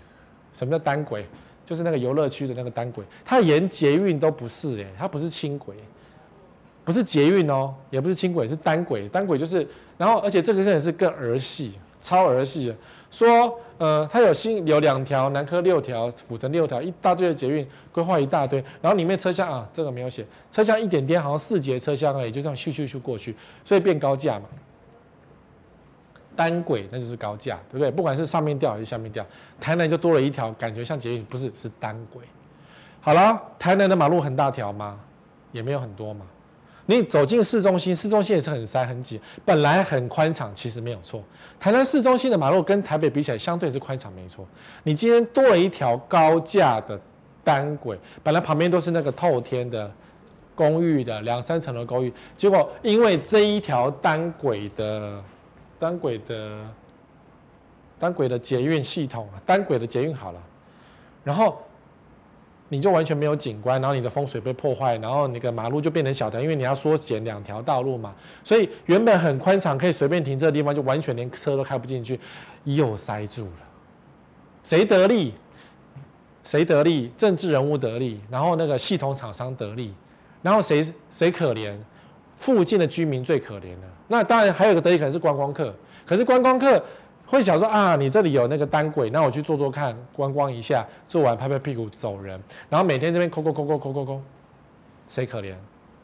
[0.53, 1.25] 什么叫单轨？
[1.69, 5.75] 就是那个游乐区的那个单轨，它连捷运都不是，哎，它不是轻轨，
[6.83, 9.07] 不是捷运哦，也不是轻轨，是单轨。
[9.11, 12.75] 单轨就是，然后而且这个真的是更儿戏，超儿戏的。
[13.11, 24.47] 说，呃，它有新有两条南科六条，府城六条，一大堆的捷运规划一大堆，然后里面车厢啊，这个没有写，车厢一点点，好像四节车厢而已，就这样咻咻咻过去，所以变高架嘛。
[26.39, 27.91] 单轨那就是高架，对不对？
[27.91, 29.27] 不管是上面吊还是下面吊，
[29.61, 32.23] 台南就多了一条，感觉像捷运，不是，是单轨。
[33.01, 35.01] 好了，台南的马路很大条吗？
[35.51, 36.25] 也没有很多嘛。
[36.87, 41.25] 你走进市中心，市中心也是很塞很挤，本来很宽敞，其实没有错。
[41.59, 44.47] 台南市中心的马路跟台北比起来，相对是宽敞，没错。
[44.85, 46.97] 你今天多了一条高架的
[47.43, 49.91] 单轨，本来旁边都是那个透天的
[50.55, 55.21] 公寓的两三层的公寓，结果因为这一条单轨的
[55.79, 56.59] 单轨的
[57.99, 60.43] 单轨的捷运系统，单轨的捷运好了，
[61.25, 61.59] 然后。
[62.71, 68.15] 你就完全没有景观，然后你的风水被破坏，然后那个马路就变成小条，因为你要缩减两条道路嘛，
[68.45, 72.21] 所以原本很宽敞可以随便停车的地方，就完全连车都开不进去，
[72.65, 73.53] 又塞住了。
[74.63, 75.33] 谁得利？
[76.45, 77.11] 谁得利？
[77.17, 79.95] 政治人物得利，然后那个系统厂商得利，
[80.43, 81.75] 然后谁谁可怜？
[82.39, 83.89] 附近的居民最可怜了。
[84.09, 85.75] 那当然还有个得意可能是观光客，
[86.07, 86.83] 可是观光客。
[87.31, 94.23] 会想说啊，你这里有那个单轨，那我去坐坐看，观光一下，坐完拍拍屁股走人，然后每天这边抠抠抠抠抠抠抠，
[95.11, 95.53] 谁可怜？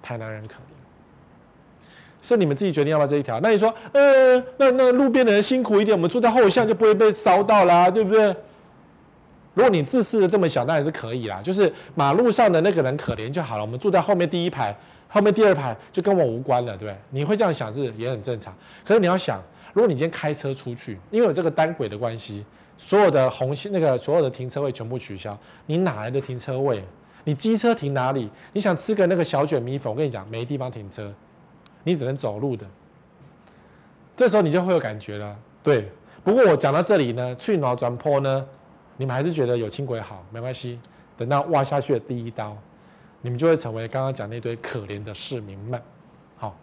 [0.03, 1.87] 台南人可怜，
[2.21, 3.41] 是你们自己决定要不要这一条。
[3.41, 8.37] 那你说，呃，那那路边的人辛苦一点，我们坐在后巷就不会被烧到啦，对不对？
[9.55, 14.77] 如果你自私的这么想，当然是可以啦，就是马路上的那个人可怜就好了，我们坐在后面第一排，
[15.09, 16.97] 后面第二排就跟我无关了，对不对？
[17.11, 19.43] 你会这样想是也很正常，可是你要想。
[19.73, 22.45] 如果你今天开车出去，因为有这个单轨的关系，
[22.79, 25.37] 所有的红线那个所有的停车位全部取消，
[25.67, 26.81] 你哪来的停车位？
[27.25, 28.31] 你机车停哪里？
[28.53, 31.13] 你想吃个那个小卷米粉，我跟你讲，没地方停车，
[31.83, 32.65] 你只能走路的。
[34.17, 35.89] 这时候你就会有感觉了，对。
[36.23, 38.47] 不过我讲到这里呢，去脑转坡呢，
[38.97, 40.79] 你们还是觉得有轻轨好，没关系。
[41.17, 42.57] 等到挖下去的第一刀，
[43.25, 45.81] 你们就会成为刚刚讲那堆可怜的市民们。
[46.37, 46.55] 好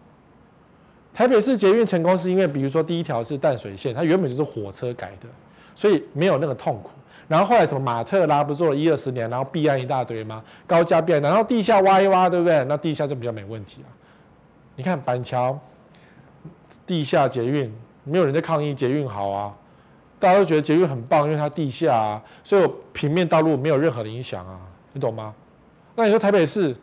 [1.12, 5.26] 台北市捷运成功是因为，比如说第一条是淡水线，它原本就是火车改的，
[5.74, 6.90] 所以没有那个痛苦。
[7.26, 10.40] 然后后来什么马特拉不做了一二十年，然后弊案一大堆吗？
[10.64, 12.64] 高架变，然后地下挖一挖，对不对？
[12.66, 13.90] 那地下就比较没问题啊。
[14.76, 15.58] 你看板桥
[16.86, 19.52] 地下捷运，没有人在抗议捷运好啊，
[20.20, 24.60] 大家都觉得捷运很棒，因为它地下啊，所以平面道路没有任何的影响啊，
[24.92, 25.34] 你懂吗？
[25.94, 26.74] 那你说台北市？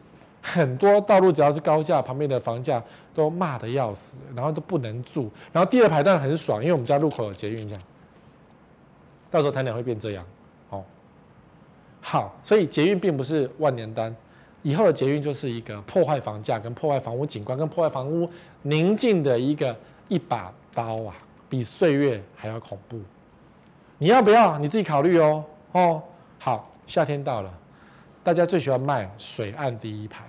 [0.42, 2.82] 很多道路只要是高架，旁边的房价
[3.14, 5.30] 都骂得要死，然后都不能住。
[5.52, 7.84] 然后第二排当然很爽，因为我们家路口有捷运，这样。
[9.30, 10.26] 到时候台南会变这样，
[10.70, 10.82] 哦，
[12.00, 14.16] 好，所以捷运并不是万年单，
[14.62, 18.28] 以后的捷运就是一个破坏房价、跟破坏房屋景观、跟破坏房屋
[18.62, 19.76] 宁静的一个
[20.08, 21.14] 一把刀啊，
[21.50, 22.98] 比岁月还要恐怖。
[23.98, 24.58] 你要不要？
[24.58, 25.44] 你自己考虑哦。
[25.74, 26.02] 哦，
[26.40, 27.54] 好，夏天到了。
[28.24, 30.24] 大家最喜欢卖水岸第一排，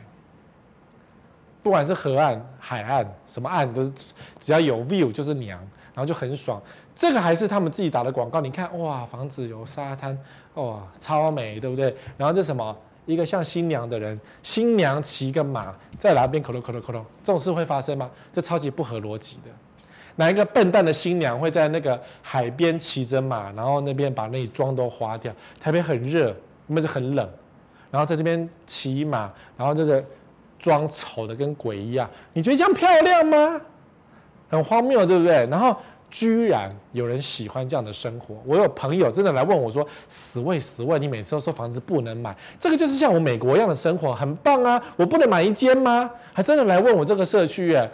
[1.62, 3.93] 不管是河岸、海岸，什么岸都是，
[4.38, 5.59] 只要有 view 就是娘，
[5.95, 6.61] 然后就很爽。
[6.95, 10.16] 这个还是他们自己打的广告，你看哇，房子有沙滩，
[10.55, 11.95] 哇，超美，对不对？
[12.16, 12.76] 然后这什么？
[13.07, 16.41] 一个像新娘的人，新娘骑个马在哪边？
[16.41, 18.09] 可隆可隆可隆，这种事会发生吗？
[18.30, 19.51] 这超级不合逻辑的。
[20.16, 25.32] 哪一个笨蛋的新娘会在那个海边骑着马，然后那边把那里妆都花掉？
[25.59, 26.36] 台北很热，
[26.66, 27.28] 那边就很冷，
[27.91, 30.05] 然后在这边骑马，然后这个
[30.59, 33.61] 妆丑的跟鬼一样，你觉得这样漂亮吗？
[34.49, 35.47] 很荒谬，对不对？
[35.47, 35.76] 然后。
[36.12, 44.82] 居然有人喜欢这样的生活，我有朋友真的来问我说：“死位死位，你每次都说房子不能买，这个就是像我美国一样的生活，很棒啊！
[44.97, 47.88] 我不能买一间吗？”还真的来问我这个社区耶。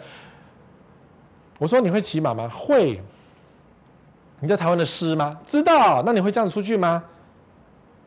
[1.59, 2.99] 我说：“你会骑马吗？”会。
[4.39, 5.37] 你在台湾的诗吗？
[5.45, 6.01] 知道。
[6.03, 7.03] 那你会这样出去吗？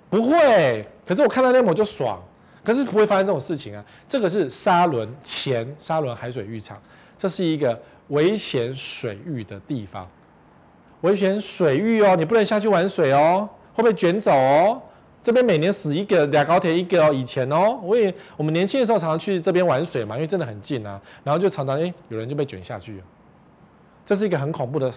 [0.09, 0.89] 不会。
[1.11, 2.23] 可是我看到那幕就爽。
[2.63, 3.85] 可是不会发生这种事情啊。
[4.09, 6.81] 这个是沙轮前沙轮海水浴场，
[7.19, 7.77] 这是一个。
[8.11, 10.09] 危险水域的地方，
[11.03, 14.83] 危险水域哦，你不能下去玩水哦，会被卷走哦。
[15.23, 17.13] 这边每年死一个，俩高铁一个哦。
[17.13, 21.01] 以前哦，我也我们年轻的时候常常去这边玩水嘛，因为真的很近啊。
[21.23, 23.05] 然后就常常哎，有人就被卷下去了。
[24.05, 24.93] 这是一个很恐怖的，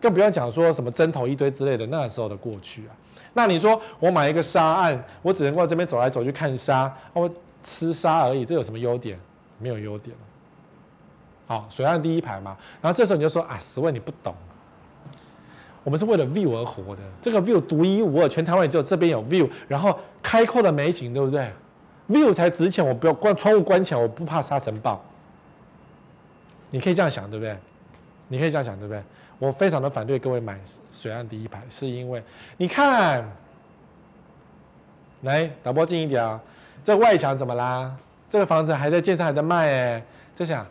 [0.00, 2.90] 更不要讲说什么针头一堆之类的，那时候的过去啊。
[3.36, 7.30] 那你说我买一个沙岸，我只能够这边走来走去看沙，我
[7.62, 9.20] 吃沙而已，这有什么优点？
[9.58, 10.16] 没有优点。
[11.46, 14.34] 好，水岸第一排嘛，然后这时候你就说啊，十位你不懂，
[15.84, 21.52] 我们是为了 view 而活的，这个 view 独一无二，全台湾也只有这边有 view，然后开阔的美景，对不对
[22.08, 24.98] ？view 才值钱，我不要关窗户关起来，我不怕沙尘暴。
[26.70, 27.54] 你可以这样想，对不对？
[28.28, 29.02] 你可以这样想，对不对？
[29.38, 30.58] 我非常的反对各位买
[30.90, 32.22] 水岸第一排，是因为
[32.56, 33.24] 你看，
[35.22, 36.40] 来导播近一点啊，
[36.82, 37.94] 这外墙怎么啦？
[38.30, 40.66] 这个房子还在建设还在卖哎，这下。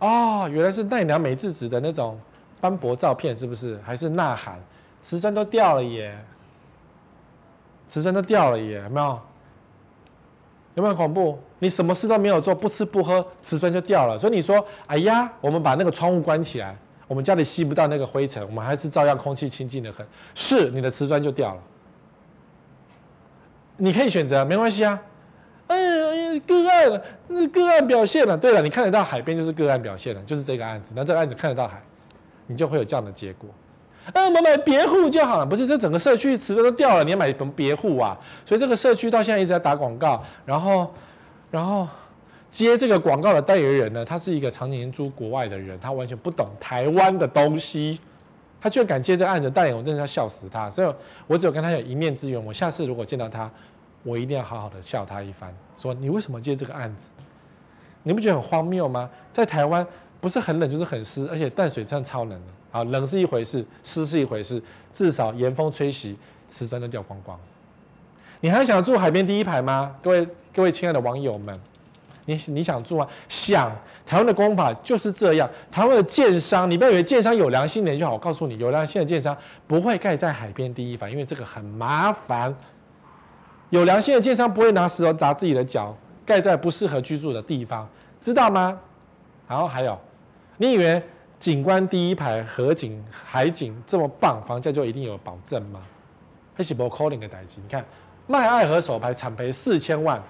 [0.00, 2.18] 哦，原来是奈良美智子的那种
[2.60, 3.80] 斑驳照片，是不是？
[3.84, 4.60] 还是呐喊？
[5.00, 6.16] 瓷砖都掉了耶！
[7.86, 9.20] 瓷砖都掉了耶，有没有？
[10.74, 11.38] 有没有恐怖？
[11.60, 14.18] 你什么事都没有做，不吃不喝，瓷砖就掉了。
[14.18, 16.76] 所以你说，哎呀，我们把那个窗户关起来，
[17.12, 20.06] 我们家里吸不到那个灰尘，我们还是照样空气清净的很。
[20.34, 21.60] 是，你的瓷砖就掉了。
[23.76, 24.98] 你可以选择，没关系啊。
[25.66, 28.34] 哎呀，个案，那个案表现了。
[28.34, 30.94] 对了，你看得到海边就是个案表现了，就是这个案子。
[30.96, 31.82] 那这个案子看得到海，
[32.46, 33.50] 你就会有这样的结果。
[34.14, 35.66] 哎，我们买别户就好了，不是？
[35.66, 38.16] 这整个社区瓷砖都掉了，你要买什么别户啊？
[38.46, 40.94] 所以这个社区到现在一直在打广告，然后，
[41.50, 41.86] 然后
[42.52, 47.98] 接这个广告的代言人呢，他是一个常年住国外的人，他完全不懂台湾的东西，
[48.60, 50.70] 他居然敢接这个案子代言，我真的要笑死他。
[50.70, 50.94] 所以
[51.26, 53.50] 我只有跟他有一面之缘，我下次如果见到他。
[54.04, 57.08] 我一定要好好的笑他一番，说你为什么接这个案子？
[58.02, 59.08] 你不觉得很荒谬吗？
[59.32, 59.86] 在台湾
[60.20, 62.78] 不是很冷就是很湿，而且淡水真的超冷的。
[62.80, 64.60] 啊，冷是一回事，湿是一回事，
[64.92, 67.38] 至少严风吹袭，瓷砖都掉光光。
[68.40, 69.94] 你还想住海边第一排吗？
[70.02, 71.56] 各位各位亲爱的网友们，
[72.24, 73.06] 你你想住吗？
[73.28, 73.70] 想。
[74.04, 75.48] 台湾的公法就是这样。
[75.70, 78.12] 台湾的建商，你不要以为建商有良心的人就好。
[78.12, 82.54] 我告诉你，有良心的建商不会盖在海边第一排，因为这个很麻烦。
[83.70, 85.96] 有良心的建商不会拿石头砸自己的脚，
[86.26, 87.88] 盖在不适合居住的地方，
[88.20, 88.78] 知道吗？
[89.48, 89.98] 然后还有，
[90.58, 91.02] 你以为
[91.38, 95.80] 景观第一排河景海景这么棒，房价就一定有保证吗？
[96.54, 97.56] 还是不可能的代志。
[97.62, 97.84] 你看
[98.26, 100.22] 卖爱河首排惨赔四千万，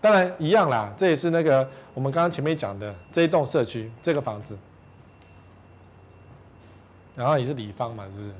[0.00, 4.58] 当然一样啦，这也是那个我们刚刚前面讲的这一栋社区这个房子，
[7.14, 8.30] 然后也是李芳嘛，是不是？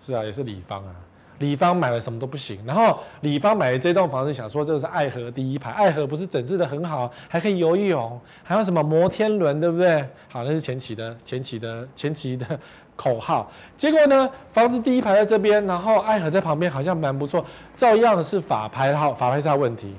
[0.00, 0.94] 是啊，也是李芳啊。
[1.38, 10.00] 李芳买了什么都不行，然后李芳买的这栋房子，想说这是爱河第一排，爱河不是整治得很好，还可以游泳，还有什么摩天轮，对不对？
[10.30, 12.58] 好，那是前期的前期的前期的
[12.96, 13.50] 口号。
[13.78, 17.44] 结果呢，房子第一排在这边，然后爱河在旁边，好像蛮不错，
[17.76, 19.94] 照样是法拍号，法拍上的问题，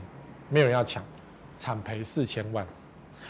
[0.49, 1.01] 没有人要抢，
[1.55, 2.65] 惨赔四千万。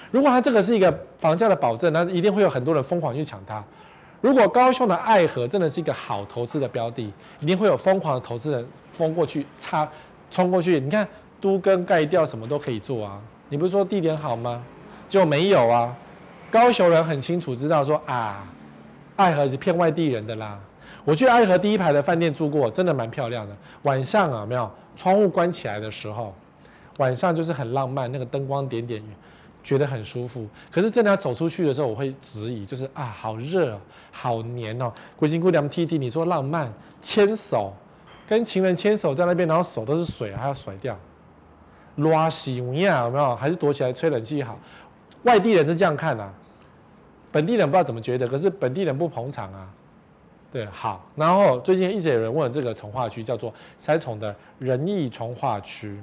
[0.09, 3.63] 如果他这个是一个房价的保证，那一定会有很多人疯狂去抢它。
[4.21, 9.87] 如果高雄的爱河真的是一个好投资的标的，一定会有疯狂的投资人疯过去，插
[10.31, 10.79] 冲过去。
[10.79, 11.07] 你看
[11.39, 13.21] 都跟盖掉，什么都可以做啊。
[13.49, 14.63] 你不是说地点好吗？
[15.07, 15.95] 就没有啊。
[16.49, 18.47] 高雄人很清楚知道说啊，
[19.17, 20.57] 爱河是骗外地人的啦。
[21.03, 23.53] 我去爱河第一排的饭店住过，真的蛮漂亮的。
[23.83, 26.33] 晚上啊，没有窗户关起来的时候，
[26.97, 29.03] 晚上就是很浪漫，那个灯光点点。
[29.63, 33.77] 觉得很舒服，可是真的要走出去的时候，我会质疑，就是啊，好热，
[34.13, 34.89] 好黏哦。
[35.17, 37.73] 鬼辛姑娘 T T，你说浪漫，牵手，
[38.29, 40.97] 跟情人牵手在那边，然后手都是水，还要甩掉，
[41.97, 43.35] 拉西乌亚有没有？
[43.35, 44.57] 还是躲起来吹冷气好？
[45.23, 46.31] 外地人是这样看啊，
[47.31, 49.67] 本地人不知道怎么觉得，可是本地人不捧场啊。
[50.49, 55.99] 对，好，然后最近一直有人问这个重化区叫做三重的仁义重化区，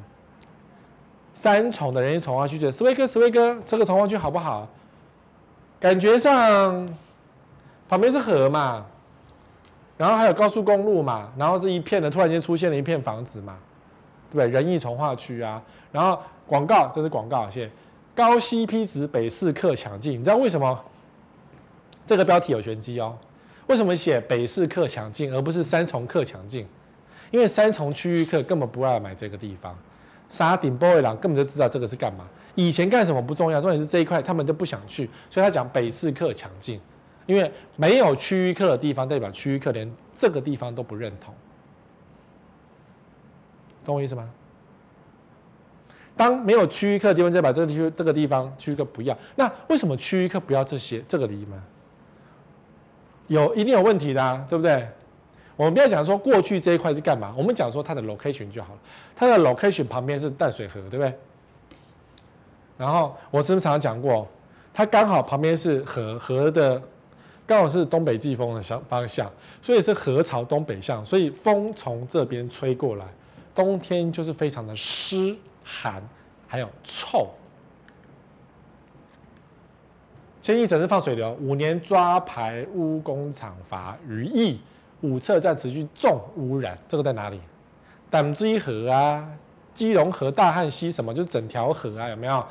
[1.35, 4.68] 三重的仁义重化区，觉得斯威哥，斯威哥，这个重化区好不好？
[5.81, 6.95] 感觉上
[7.89, 8.85] 旁边是河嘛，
[9.97, 13.57] 然后还有高速公路嘛，然后是一片的，突然间出现了一片房子嘛，
[14.31, 14.47] 对不对？
[14.49, 15.61] 仁义重化区啊，
[15.91, 17.70] 然后广告，这是广告，谢谢。
[18.14, 20.79] 高 CP 值北市客抢进，你知道为什么？
[22.07, 23.16] 这个标题有玄机哦。
[23.66, 26.66] 为什么写北市客强劲，而不是三重客强劲？
[27.30, 29.76] 因为三重区域客根本不爱买这个地方，
[30.28, 32.24] 沙顶波尾狼根本就知道这个是干嘛。
[32.55, 36.80] 以前干什么不重要，重点是这一块他们就不想去，所以他讲北市客强劲。
[37.26, 41.34] 因为没有区域客的地方，代表区域客连这个地方都不认同，
[43.82, 44.28] 懂我意思吗？
[46.16, 51.59] 当没有区域客的地方，再把这个地区这个地方区域客不要，那为什么区域客不要这些这个地方？
[53.27, 54.87] 有一定有问题的，对不对？
[55.57, 58.79] 我们不要讲说过去这一块是干嘛，我们讲说它的 location 就好了。
[59.14, 61.14] 它的 location 旁边是淡水河，对不对？
[62.77, 64.27] 然后我是不是常常讲过，
[64.72, 66.83] 它刚好旁边是河，河的
[67.47, 69.31] 刚好是东北季风的向方向，
[69.62, 73.07] 所以是河朝东北向，所以风从这边吹过来，
[73.55, 75.37] 冬天就是非常的湿。
[75.64, 76.03] 寒，
[76.47, 77.31] 还有臭。
[80.45, 84.61] 千亿整日放水流，五年抓排污工厂罚逾亿，
[85.01, 86.76] 五测站持续重污染。
[86.86, 87.40] 这个在哪里？
[88.11, 89.26] 淡水河啊，
[89.72, 92.45] 基隆河、大汉溪什么，就是整条河啊，有没有？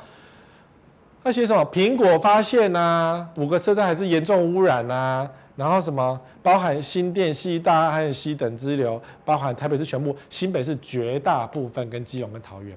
[1.22, 1.64] 那些什么？
[1.70, 5.30] 苹果发现啊，五个车站还是严重污染啊。
[5.54, 6.20] 然后什么？
[6.42, 12.76] 包含新店溪、大汉溪等支流，包含台北市全部，新北市绝大部分，跟基隆跟桃园。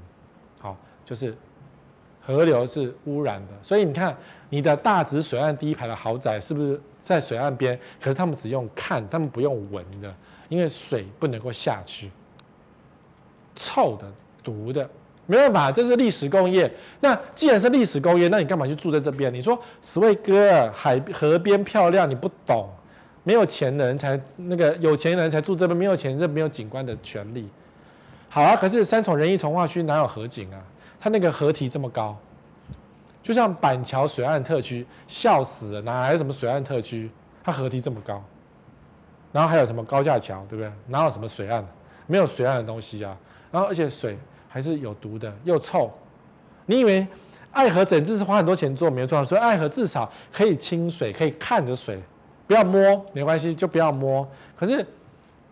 [1.04, 1.34] 就是
[2.22, 4.16] 河流是污染的，所以你看
[4.50, 7.78] 你的大直水岸第一排的豪宅是不是在水岸边？
[8.02, 10.14] 可是他们只用看，他们不用闻的，
[10.50, 12.10] 因为水不能够下去，
[13.56, 14.06] 臭的、
[14.44, 14.90] 毒的，
[15.26, 16.72] 没办法，这是历史工业。
[17.02, 19.34] 那既然是历史工业，那你干嘛去住在这边？
[19.34, 22.70] 你说十位哥海河边漂亮，你不懂，
[23.24, 27.50] 没有钱人才那个有钱人才住这边，没有钱这没有景观的权利。
[28.30, 30.64] 好啊，可是三重仁义重化区哪有河景啊？
[31.00, 32.18] 它那个河堤这么高，
[33.28, 37.12] 就像板桥水岸特区，笑死了，哪来什么水岸特区？
[37.44, 38.24] 它河堤这么高，
[39.34, 40.72] 然后还有什么高架桥，对不对？
[40.86, 41.62] 哪有什么水岸？
[42.06, 43.18] 没有水岸的东西啊。
[43.52, 44.18] 然后而且水
[44.48, 45.92] 还是有毒的，又臭。
[46.68, 47.06] 你以为
[47.52, 52.02] 爱河整治是花很多钱做没有错，所以爱河至少可以清水，可以看着水，
[52.48, 54.26] 不要摸没关系，就不要摸。
[54.56, 54.88] 可是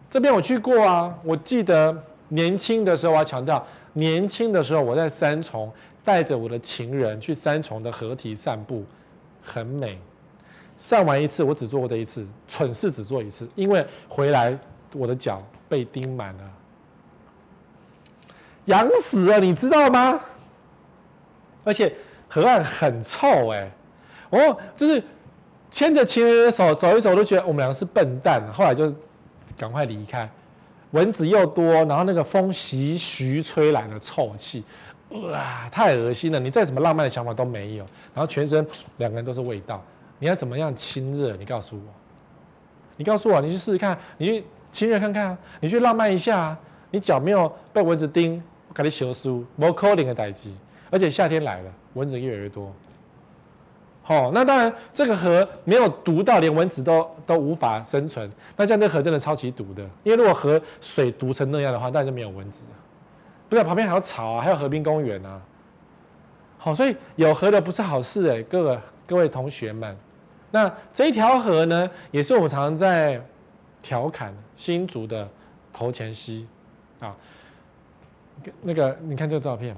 [0.09, 1.93] 这边我去过啊，我记得
[2.29, 3.61] 年轻的时候我要强调。
[3.97, 5.71] 年轻的时候，我在三重
[6.05, 8.85] 带着我的情人去三重的河堤散步，
[9.43, 9.99] 很美。
[10.77, 14.57] 上完一次，我只做过这一次，蠢事只做一次，因为回来
[14.93, 16.51] 我的脚被钉满了，
[18.65, 20.19] 痒死了，你知道吗？
[21.63, 21.91] 而且
[22.29, 23.71] 河岸很臭哎、欸，
[24.29, 25.03] 我就是
[25.71, 28.93] 牵着情人的手走一走，我都觉得我们两个是笨蛋，后来就
[29.57, 30.29] 赶快离开。
[30.91, 34.63] 蚊子又多，然后那个风习徐吹来的臭气，
[35.09, 36.39] 哇，太恶心了！
[36.39, 38.65] 你再怎么浪漫的想法都没有，然后全身
[38.97, 39.81] 两个人都是味道，
[40.19, 41.35] 你要怎么样亲热？
[41.37, 41.83] 你告诉我，
[42.97, 46.59] 你告诉我，你去试试看，你去亲热看看啊，你去浪漫一下啊，
[46.91, 50.49] 你脚没有被蚊子叮，我给你修书，没可能的代志，
[50.89, 52.73] 而且夏天来了，蚊子越来越多。
[54.01, 58.29] 好、那当然，这个河没有毒到连蚊子都都无法生存。
[58.55, 62.65] 那这样这河真的超级毒的，因为如果河水毒成那样的话，那就没有蚊子。
[63.49, 65.41] 不是，旁边还有草啊，还有河滨公园啊。
[66.57, 69.95] 好、所以有河的不是好事哎，各位各位同学们。
[70.51, 73.21] 那这一条河呢，也是我们常常在
[73.83, 75.29] 调侃新竹的
[75.71, 76.47] 头前溪
[76.99, 77.15] 啊。
[78.61, 79.75] 那个，你看这个照片，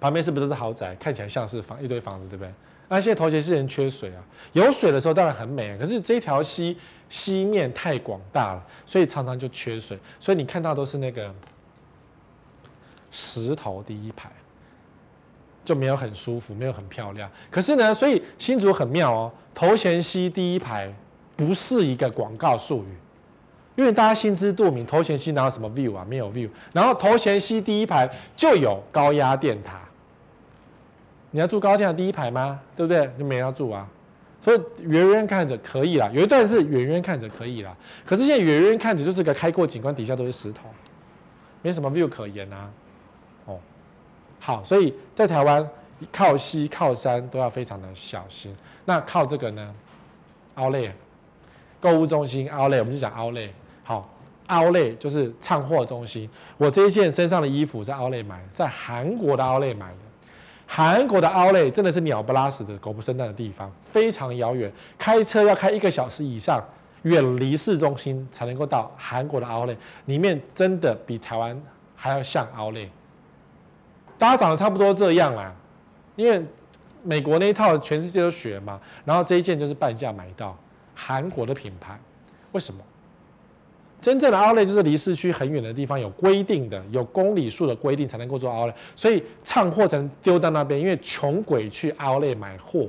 [0.00, 0.94] 旁边是不是都是豪宅？
[0.96, 2.52] 看起来像是房一堆房子，对不对？
[2.88, 6.76] 那现在头前溪人缺水啊，有水的时候当然很美啊，可是这条溪
[7.08, 11.32] 溪面太广大了，所以常常就缺水，所以你看到都是那个
[13.18, 14.30] 石头第一排，
[15.64, 17.30] 就没有很舒服，没有很漂亮。
[17.50, 20.92] 可是呢，所以新竹很妙哦，头前溪第一排
[21.34, 22.94] 不是一个广告术语，
[23.74, 26.50] 因为大家心知肚明，头前溪哪有什么 view 啊，没有 view。
[26.74, 28.06] 然后头前溪第一排
[28.36, 29.80] 就有高压电塔。
[31.30, 32.60] 你要住高铁的第一排吗？
[32.76, 33.10] 对不对？
[33.18, 33.88] 就没人要住啊，
[34.42, 36.10] 所以远远看着可以啦。
[36.12, 40.68] 有一段是远远看着可以啦，可是现在远远看着就是个开阔景观，底下都是石头，
[41.62, 42.70] 没什么 view 可言啊。
[44.46, 45.68] 好，所以在台湾
[46.12, 48.54] 靠西靠山都要非常的小心。
[48.84, 49.74] 那靠这个呢
[50.54, 50.92] ？Outlet
[51.80, 53.48] 购物中心 Outlet 我们就讲 Outlet
[53.82, 54.08] 好
[54.46, 56.30] ，Outlet 就是畅货中心。
[56.58, 59.96] 我这一件身上的衣服在 Outlet 买的，在韩国的 Outlet 买的。
[60.64, 66.62] 韩国的 Outlet 真的是鸟不拉屎的、狗不生蛋的地方，非常遥远，开车要开一个小时以上，
[67.02, 69.76] 远离市中心才能够到韩国的 Outlet。
[70.04, 71.60] 里面真的比台湾
[71.96, 72.90] 还要像 Outlet。
[74.18, 75.54] 大家长得差不多这样啦，
[76.14, 76.42] 因为
[77.02, 80.56] 美国那一套全世界都学嘛，然后这一件就是半价买到
[80.94, 81.98] 韩国的品牌，
[82.52, 82.80] 为什么？
[84.00, 92.86] 真正的 Outlet 就是离市区很远的地方，有规定的，有公里数的规定才能够做 Outlet，所以畅货才能丢到那边，因为穷鬼去 Outlet 买货，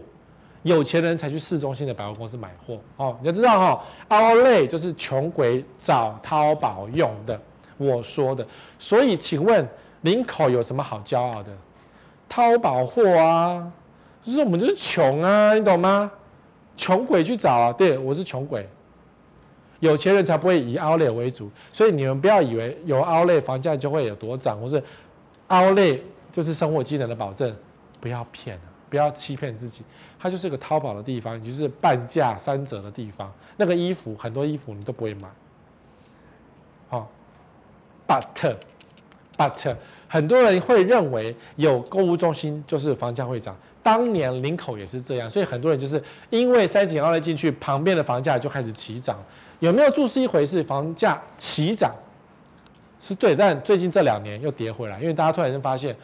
[0.63, 2.79] 有钱人才去市中心的百货公司买货。
[2.97, 7.39] 哦，你要知道哈，Outlet 就是穷鬼找淘宝用的，
[7.77, 8.45] 我说的。
[8.79, 9.67] 所以请问。
[10.07, 11.51] 林口有什么好骄傲的？
[12.29, 13.69] 淘宝货啊，
[14.23, 16.09] 就是我们就是穷啊，你懂吗？
[16.77, 18.69] 穷鬼去找啊，对，我是穷鬼，
[19.81, 24.81] 有钱人才不会以 Outlet 为主，所以你们不要以为有 Outlet 房价就会有多涨，或是
[25.49, 25.99] Outlet
[26.31, 27.53] 就是生活机能的保证，
[27.99, 29.83] 不要骗了，不要欺骗自己，
[30.17, 35.27] 它就是个淘宝的地方，也就是半价三折的地方，那个衣服很多衣服你都不会买，
[36.87, 37.09] 好
[38.07, 38.55] ，But。
[39.37, 39.75] But
[40.07, 49.17] 很多人会认为有购物中心就是房价会涨，当年林口也是这样，所以很多人就是因为三井奥莱进去，旁边的房价就开始起涨。
[49.59, 51.91] 有没有住是一回事，房价起涨
[52.99, 55.95] 是对，但最近这两年又跌回来，因为大家突然间发现，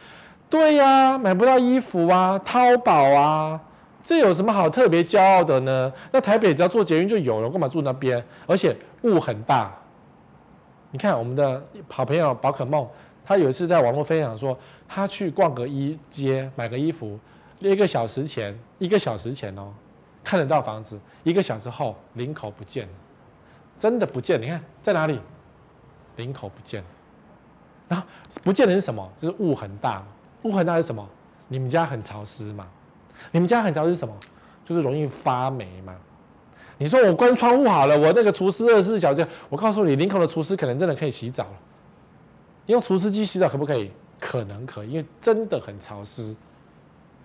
[0.50, 3.60] 对呀、啊，买不到衣服啊，淘宝啊，
[4.02, 5.92] 这有什么好特别骄傲的呢？
[6.12, 8.22] 那台北只要坐捷运就有了，干嘛住那边？
[8.46, 9.72] 而且雾很大。
[10.90, 12.86] 你看我们的好朋友宝可梦。
[13.24, 14.56] 他有一次在网络分享说，
[14.86, 17.18] 他去逛个衣街买个衣服，
[17.58, 19.72] 一个小时前，一个小时前哦，
[20.22, 22.92] 看得到房子，一个小时后领口不见了，
[23.78, 24.40] 真的不见。
[24.40, 25.18] 你看在哪里？
[26.16, 26.88] 领口不见了。
[27.88, 28.06] 然后
[28.42, 29.10] 不见的是什么？
[29.20, 30.04] 就是雾很大。
[30.42, 31.08] 雾很大是什么？
[31.48, 32.66] 你们家很潮湿嘛？
[33.32, 34.14] 你们家很潮湿是什么？
[34.64, 35.94] 就是容易发霉嘛？
[36.78, 41.52] 你说我关窗户好了，我那个厨师二十四小时，我告诉你，林口的厨师可能真的可以洗澡了。
[42.66, 43.90] 用除湿机洗澡可不可以？
[44.20, 46.34] 可能可以，因为真的很潮湿。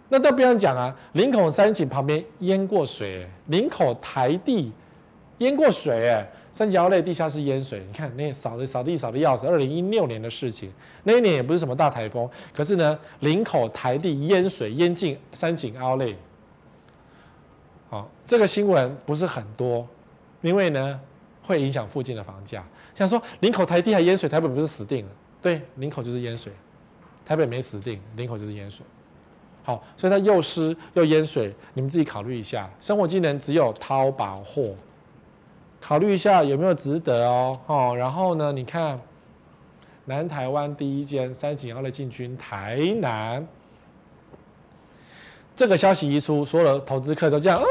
[0.09, 4.73] 那都不用讲啊，林口三井旁边淹过水，林口台地
[5.37, 7.85] 淹过水，哎，三井奥莱地下室淹水。
[7.87, 10.73] 你看那扫的扫地扫的要死，二零一六年的事情，
[11.03, 16.13] 那一年也不是什么大台风，可是呢，林口台地淹水淹进三井奥莱。
[17.89, 19.87] 好，这个新闻不是很多，
[20.41, 20.99] 因为呢
[21.43, 22.65] 会影响附近的房价。
[22.95, 25.11] 想说林口台地还淹水，台北不是死定了？
[25.41, 26.51] 对，林口就是淹水，
[27.25, 28.85] 台北没死定，林口就是淹水。
[29.63, 32.69] 好，所以它又湿又淹水，你们自己考虑一下。
[32.79, 34.73] 生活技能只有淘宝货，
[35.79, 37.59] 考虑一下有没有值得哦。
[37.67, 38.99] 哦，然后呢，你看
[40.05, 43.47] 南台湾第一间三井奥莱进军台南，
[45.55, 47.65] 这个消息一出，所有的投资客都这样，啊，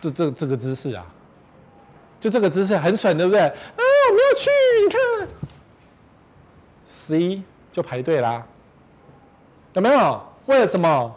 [0.00, 1.04] 这这这个姿势啊，
[2.20, 3.46] 就这个姿势很蠢，对不对没
[4.30, 4.48] 有去，
[4.84, 5.28] 你看
[7.06, 7.40] 十一
[7.70, 8.44] 就排队啦，
[9.74, 10.20] 有没有？
[10.46, 11.14] 为了什么？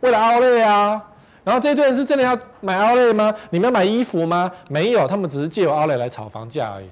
[0.00, 1.02] 为了 Outlet 啊。
[1.42, 3.34] 然后这一堆人是真的要买 Outlet 吗？
[3.50, 4.50] 你们要买衣服吗？
[4.68, 6.88] 没有，他们只是借由 Outlet 来炒房价而已。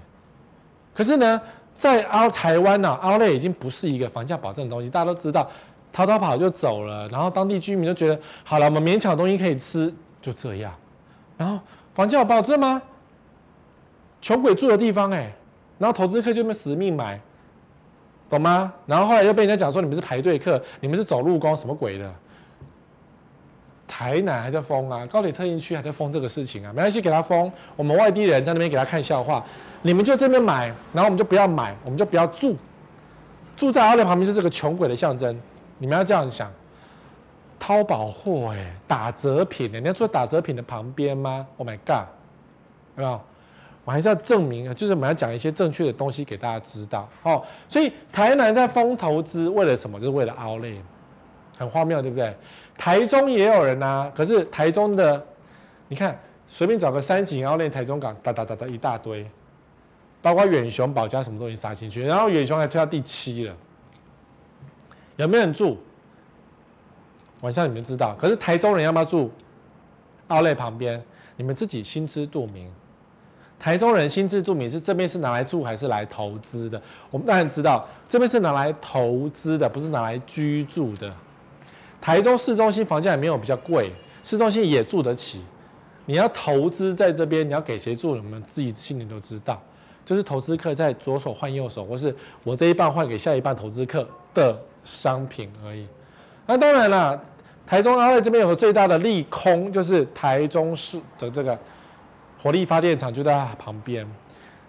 [0.94, 1.40] 可是呢，
[1.76, 4.88] 在澳台湾呢，Outlet 已经不是一个房价保证的东西。
[4.88, 5.50] 大家都知道，
[5.92, 7.08] 逃逃跑就走了。
[7.08, 10.72] 然后当地居民就觉得，好了，我们勉强东西可以吃，就这样。
[11.36, 11.58] 然后
[11.94, 12.80] 房价有保证吗？
[14.22, 15.30] 穷鬼住的地方哎、
[15.78, 17.20] 然后投资客就那么死命买，
[18.28, 18.72] 懂吗？
[18.86, 22.12] 然后后来又被人家讲说你们是排队客，你们是走路工，什么鬼的？
[23.86, 27.52] 台南还在封啊，高铁特训区还在封这个事情啊，没关系，给他封。
[27.76, 29.44] 我们外地人在那边给他看笑话，
[29.82, 32.56] 你们就这边买，然后我们就不要买，我们就不要住，
[33.56, 35.38] 住在奥莱旁边就是个穷鬼的象征。
[35.78, 36.50] 你们要这样想，
[37.60, 42.06] 淘宝货哎，打折品，人家住在打折品的旁边吗？Oh my god，
[42.96, 43.20] 有没有？
[43.84, 47.44] 我还是要证明啊，就是我们要讲一些正确的东西给大家知道哦。
[47.68, 50.00] 所以台南在疯投资，为了什么？
[50.00, 50.80] 就是为了凹类
[51.58, 52.34] 很荒谬，对不对？
[52.76, 55.24] 台中也有人啊，可是台中的，
[55.88, 59.30] 你看随便找个三井 Outlet，台中港哒哒哒哒一大堆，
[60.22, 63.54] 包括远雄、保家什么东西杀进去，然后远雄还推到第七了，
[65.16, 65.78] 有没有人住？
[67.42, 69.30] 晚上你们知道，可是台中人要不要住
[70.28, 71.02] 凹类旁边？
[71.36, 72.72] 你们自己心知肚明。
[73.58, 76.80] 台中人心智住民是这边是拿来住还是来投资的？
[77.10, 81.10] 我们当然知道，这边是拿来投资的，不是拿来居住的。
[82.00, 83.90] 台中市中心房价也没有比较贵，
[84.22, 85.42] 市中心也住得起。
[86.04, 88.14] 你要投资在这边，你要给谁住？
[88.14, 89.58] 你们自己心里都知道，
[90.04, 95.86] 就是投资客在左手换右手，或是我这一半换给下一半投资客的商品而已。
[96.44, 97.18] 那当然了，
[97.66, 101.58] 台中奥莱这边有个最大的利空，就是台中市的这个
[102.44, 104.06] 火力发电厂就在它旁边，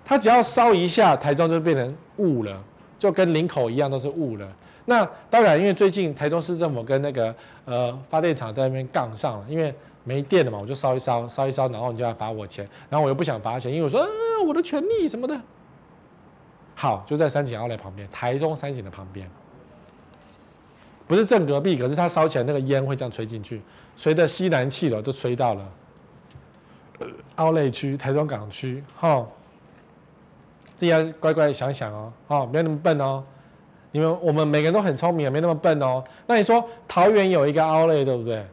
[0.05, 2.63] 它只要烧一下，台中就变成雾了，
[2.97, 4.49] 就跟林口一样都是雾了。
[4.85, 14.07] 那当然，因为最近台中市政府跟那个呃发电厂在那边杠上了，因为没电了嘛，我就烧一烧，烧一烧，然后你就要罚我钱，然后我又不想罚钱，因为我说啊
[14.47, 15.37] 我的权利什么的。
[16.75, 19.29] 好，就在三井奥莱旁边，台中三井的旁边，
[21.07, 23.61] 不是正隔壁，可是它烧起来那个烟会这样吹进去，
[23.97, 25.69] 随着西南气流就吹到了
[27.35, 29.25] 奥莱区、台中港区，哈，
[30.77, 33.23] 自己要乖乖想想哦，哦，没有那么笨哦。
[33.91, 36.03] 你们我们每个人都很聪明，没那么笨哦。
[36.27, 38.45] 那你说桃园有一个凹类对不对？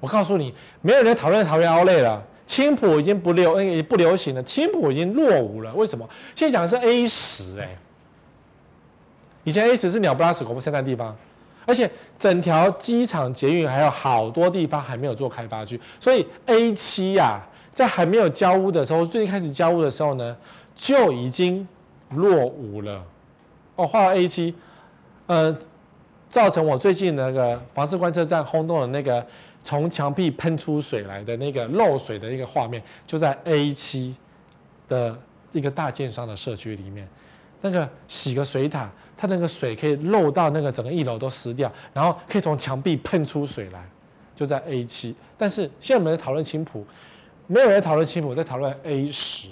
[0.00, 2.22] 我告诉你，没有人讨论桃园凹类了。
[2.46, 4.42] 青埔已经不流，也不流行了。
[4.42, 5.74] 青埔已经落伍了。
[5.74, 6.08] 为什么？
[6.34, 7.76] 现在讲的是 A 十，哎，
[9.44, 11.14] 以前 A 十是鸟不拉屎、狗不生蛋的地方，
[11.66, 17.40] 而且整条机场捷运还有好多地方还没有做开发区，所以 A 七呀，
[17.78, 20.36] 在还没有交屋的时候，最近开始交屋的时候呢，
[20.74, 21.64] 就已经
[22.10, 23.06] 落伍了。
[23.76, 24.52] 哦，画了 A 七。
[25.26, 25.56] 呃，
[26.28, 29.24] 造成我最近那个房市观测站轰动的那个
[29.62, 34.16] 从墙壁喷出水来的那个漏水的一个画面，就在 A 七
[34.88, 35.16] 的
[35.52, 37.08] 一个大建商的社区里面，
[37.60, 43.88] 那个洗个水塔，它那个水可以漏到那个整个一楼都湿掉，然后可以从墙壁喷出水来，
[44.34, 45.14] 就在 A 七。
[45.36, 46.84] 但是现在我们在讨论青埔，
[47.48, 49.48] 没有人讨论青埔，在讨论 A 十。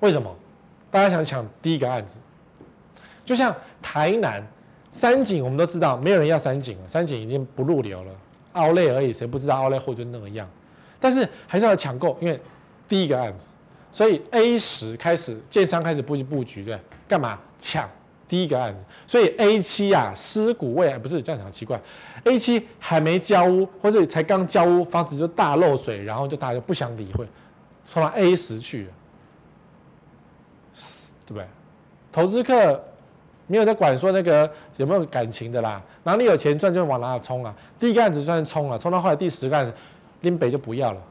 [0.00, 0.34] 为什么？
[0.90, 2.20] 大家想抢第一个案子？
[3.24, 4.42] 就像台南
[4.90, 8.14] 三井，我们都知道没有人要三井了，三井已经不入流了，
[8.52, 10.48] 奥莱而已，谁不知道奥莱货就那个样？
[11.00, 12.40] 但是还是要抢购，因为
[12.86, 13.54] 第一个案子，
[13.90, 16.78] 所以 A 十开始建商开始布局布局，对，
[17.08, 17.90] 干嘛抢
[18.28, 18.84] 第一个案子？
[19.06, 21.80] 所以 A 七啊，尸骨未寒，不是这样讲奇怪
[22.24, 27.26] ，A 七还没交屋，或者才刚交屋，房子就大漏水，然后就大家就不想理会，
[27.92, 28.92] 冲到 A 十去了，
[31.26, 31.46] 对不对？
[32.12, 32.82] 投资客。
[33.46, 37.54] 没有在管说那个有没有感情的啦，哪里有钱赚就往哪里冲啊。
[37.78, 39.74] 第一个案子算是冲了，冲到后来第十个案子，
[40.22, 41.02] 林北就不要了，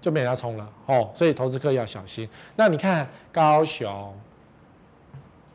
[0.00, 1.10] 就没人要冲了哦。
[1.14, 2.26] 所以投资客要小心。
[2.56, 4.10] 那你看高雄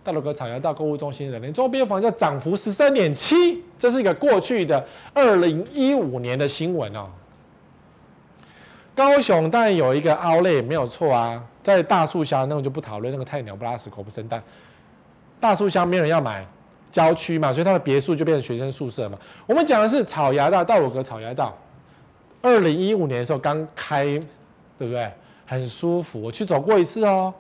[0.04, 4.84] 大鲁阁草衙道购物中心的连周边房价涨幅十三点七，这是一个过去的
[5.14, 7.08] 二零一五年的新闻哦。
[8.96, 14.42] 高雄当然有一个 Outlet 没有错啊，在大树乡那我就不讨论，那个太鸟不拉屎，狗不生蛋。
[15.40, 16.46] 大树乡没有人要买，
[16.92, 19.18] 郊区嘛，所以它的别墅就变成学生宿舍嘛。
[19.46, 21.56] 我们讲的是草衙道，大鲁阁草衙道，
[22.42, 24.04] 二零一五年的时候刚开，
[24.78, 25.12] 对不对？
[25.46, 27.34] 很舒服，我去走过一次哦。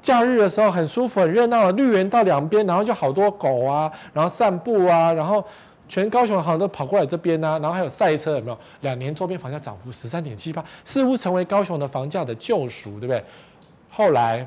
[0.00, 5.44] 假日的时候很舒服，很热闹，绿园道两边，然后就好多狗啊，然后散步啊，然后
[5.88, 8.58] 全高雄好像都跑过来这边啊，然后还有赛车，有没有？
[8.80, 13.22] 两年周边房价涨幅十三点七八，似乎成为高雄的房价的救赎，对不对？
[13.90, 14.46] 后来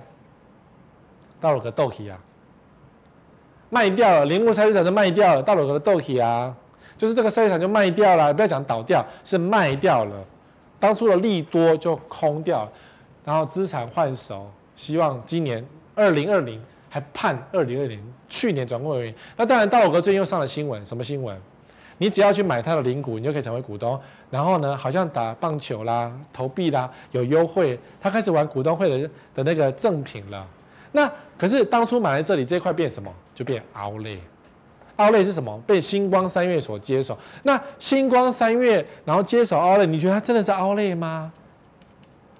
[1.39, 2.18] 大鲁阁斗气啊。
[3.70, 6.56] 卖掉了，铃木菜市场就卖掉了，大鲁阁的豆皮啊，
[6.95, 10.14] 就是这个菜市场就卖掉了，不要讲倒掉，是卖掉了。
[10.80, 12.70] 当初的利多就空掉，
[13.26, 14.47] 然后资产换手，
[14.84, 15.65] 希望今年
[15.95, 19.15] 二零二零还盼二零二零，去年转过为盈。
[19.38, 21.39] 那当然，大鲁阁最近又上了新闻，什么新闻？
[21.99, 23.97] 你只要去买他的零股，你就可以成为股东。
[24.29, 30.45] 然后呢，好像打棒球啦、投币啦有优惠，他开始玩股东会的的那个赠品了。
[30.91, 33.09] 那可是当初买在这里这块变什么？
[33.34, 35.57] 就变 Outlet，Outlet 是什么？
[35.65, 37.17] 被星光三月所接手。
[37.43, 41.31] 那星光三月然后接手 Outlet，你觉得它真的是 Outlet 吗？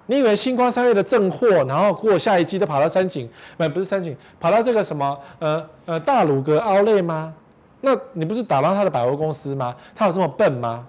[0.06, 7.32] 你以为星光三越的正货，然后过下一季都跑到三井，不不是三井，跑到这个什么呃呃大鲁阁 Outlet 吗？
[7.80, 9.74] 那你不是打到他的百货公司吗？
[9.94, 10.86] 他有这么笨吗？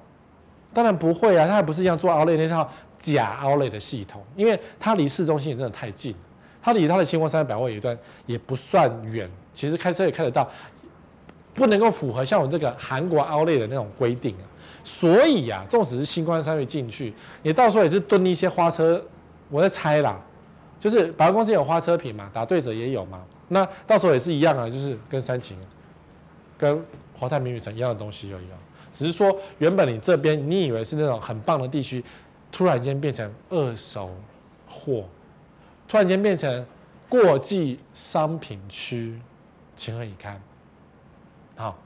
[0.74, 6.14] 当然不会啊，他还不是一样做 Outlet 那套假 Outlet 的系统，因为它离市中心也真的太近。
[6.62, 10.50] 它离它的星光三越百货有一段也不算远，其实开车也开得到，
[11.54, 14.44] 不能够符合像我这个韩国 Outlet 的那种规定啊。
[14.86, 19.06] 所以啊，纵使是新光三月进去，你到时候也是蹲一些花车，
[19.50, 20.18] 我在猜啦，
[20.80, 25.58] 就是百货公司有花车品嘛，打对折也有嘛，那到时候也是一样啊，就是跟三秦、
[26.58, 26.82] 跟
[27.18, 28.58] 华泰名宇城一样的东西又一样，
[28.94, 32.02] 只是说原本你这边你以为是那种很棒的地区，
[32.52, 34.10] 突然间变成二手
[34.70, 35.04] 货。
[35.88, 36.66] 突然间变成
[37.08, 39.22] 过季商品区，
[39.76, 40.42] 情何以堪？
[41.56, 41.78] 好，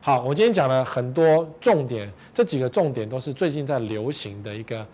[0.00, 4.86] 好，我今天讲了很多重点，这几个重点都是最近在流行的一个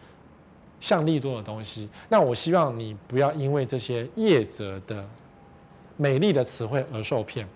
[0.81, 1.89] 像利多的东西。
[2.09, 5.05] 那我希望你不要因为这些业者的
[5.97, 7.47] 美丽的词汇而受骗。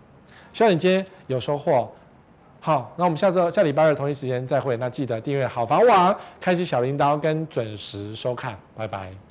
[0.53, 1.90] 希望你今天有收获。
[2.61, 4.76] 好，那我们下周下礼拜二同一时间再会。
[4.76, 8.59] 那记得订阅好房网，开启小铃铛跟准时收看。
[8.76, 9.27] 拜拜。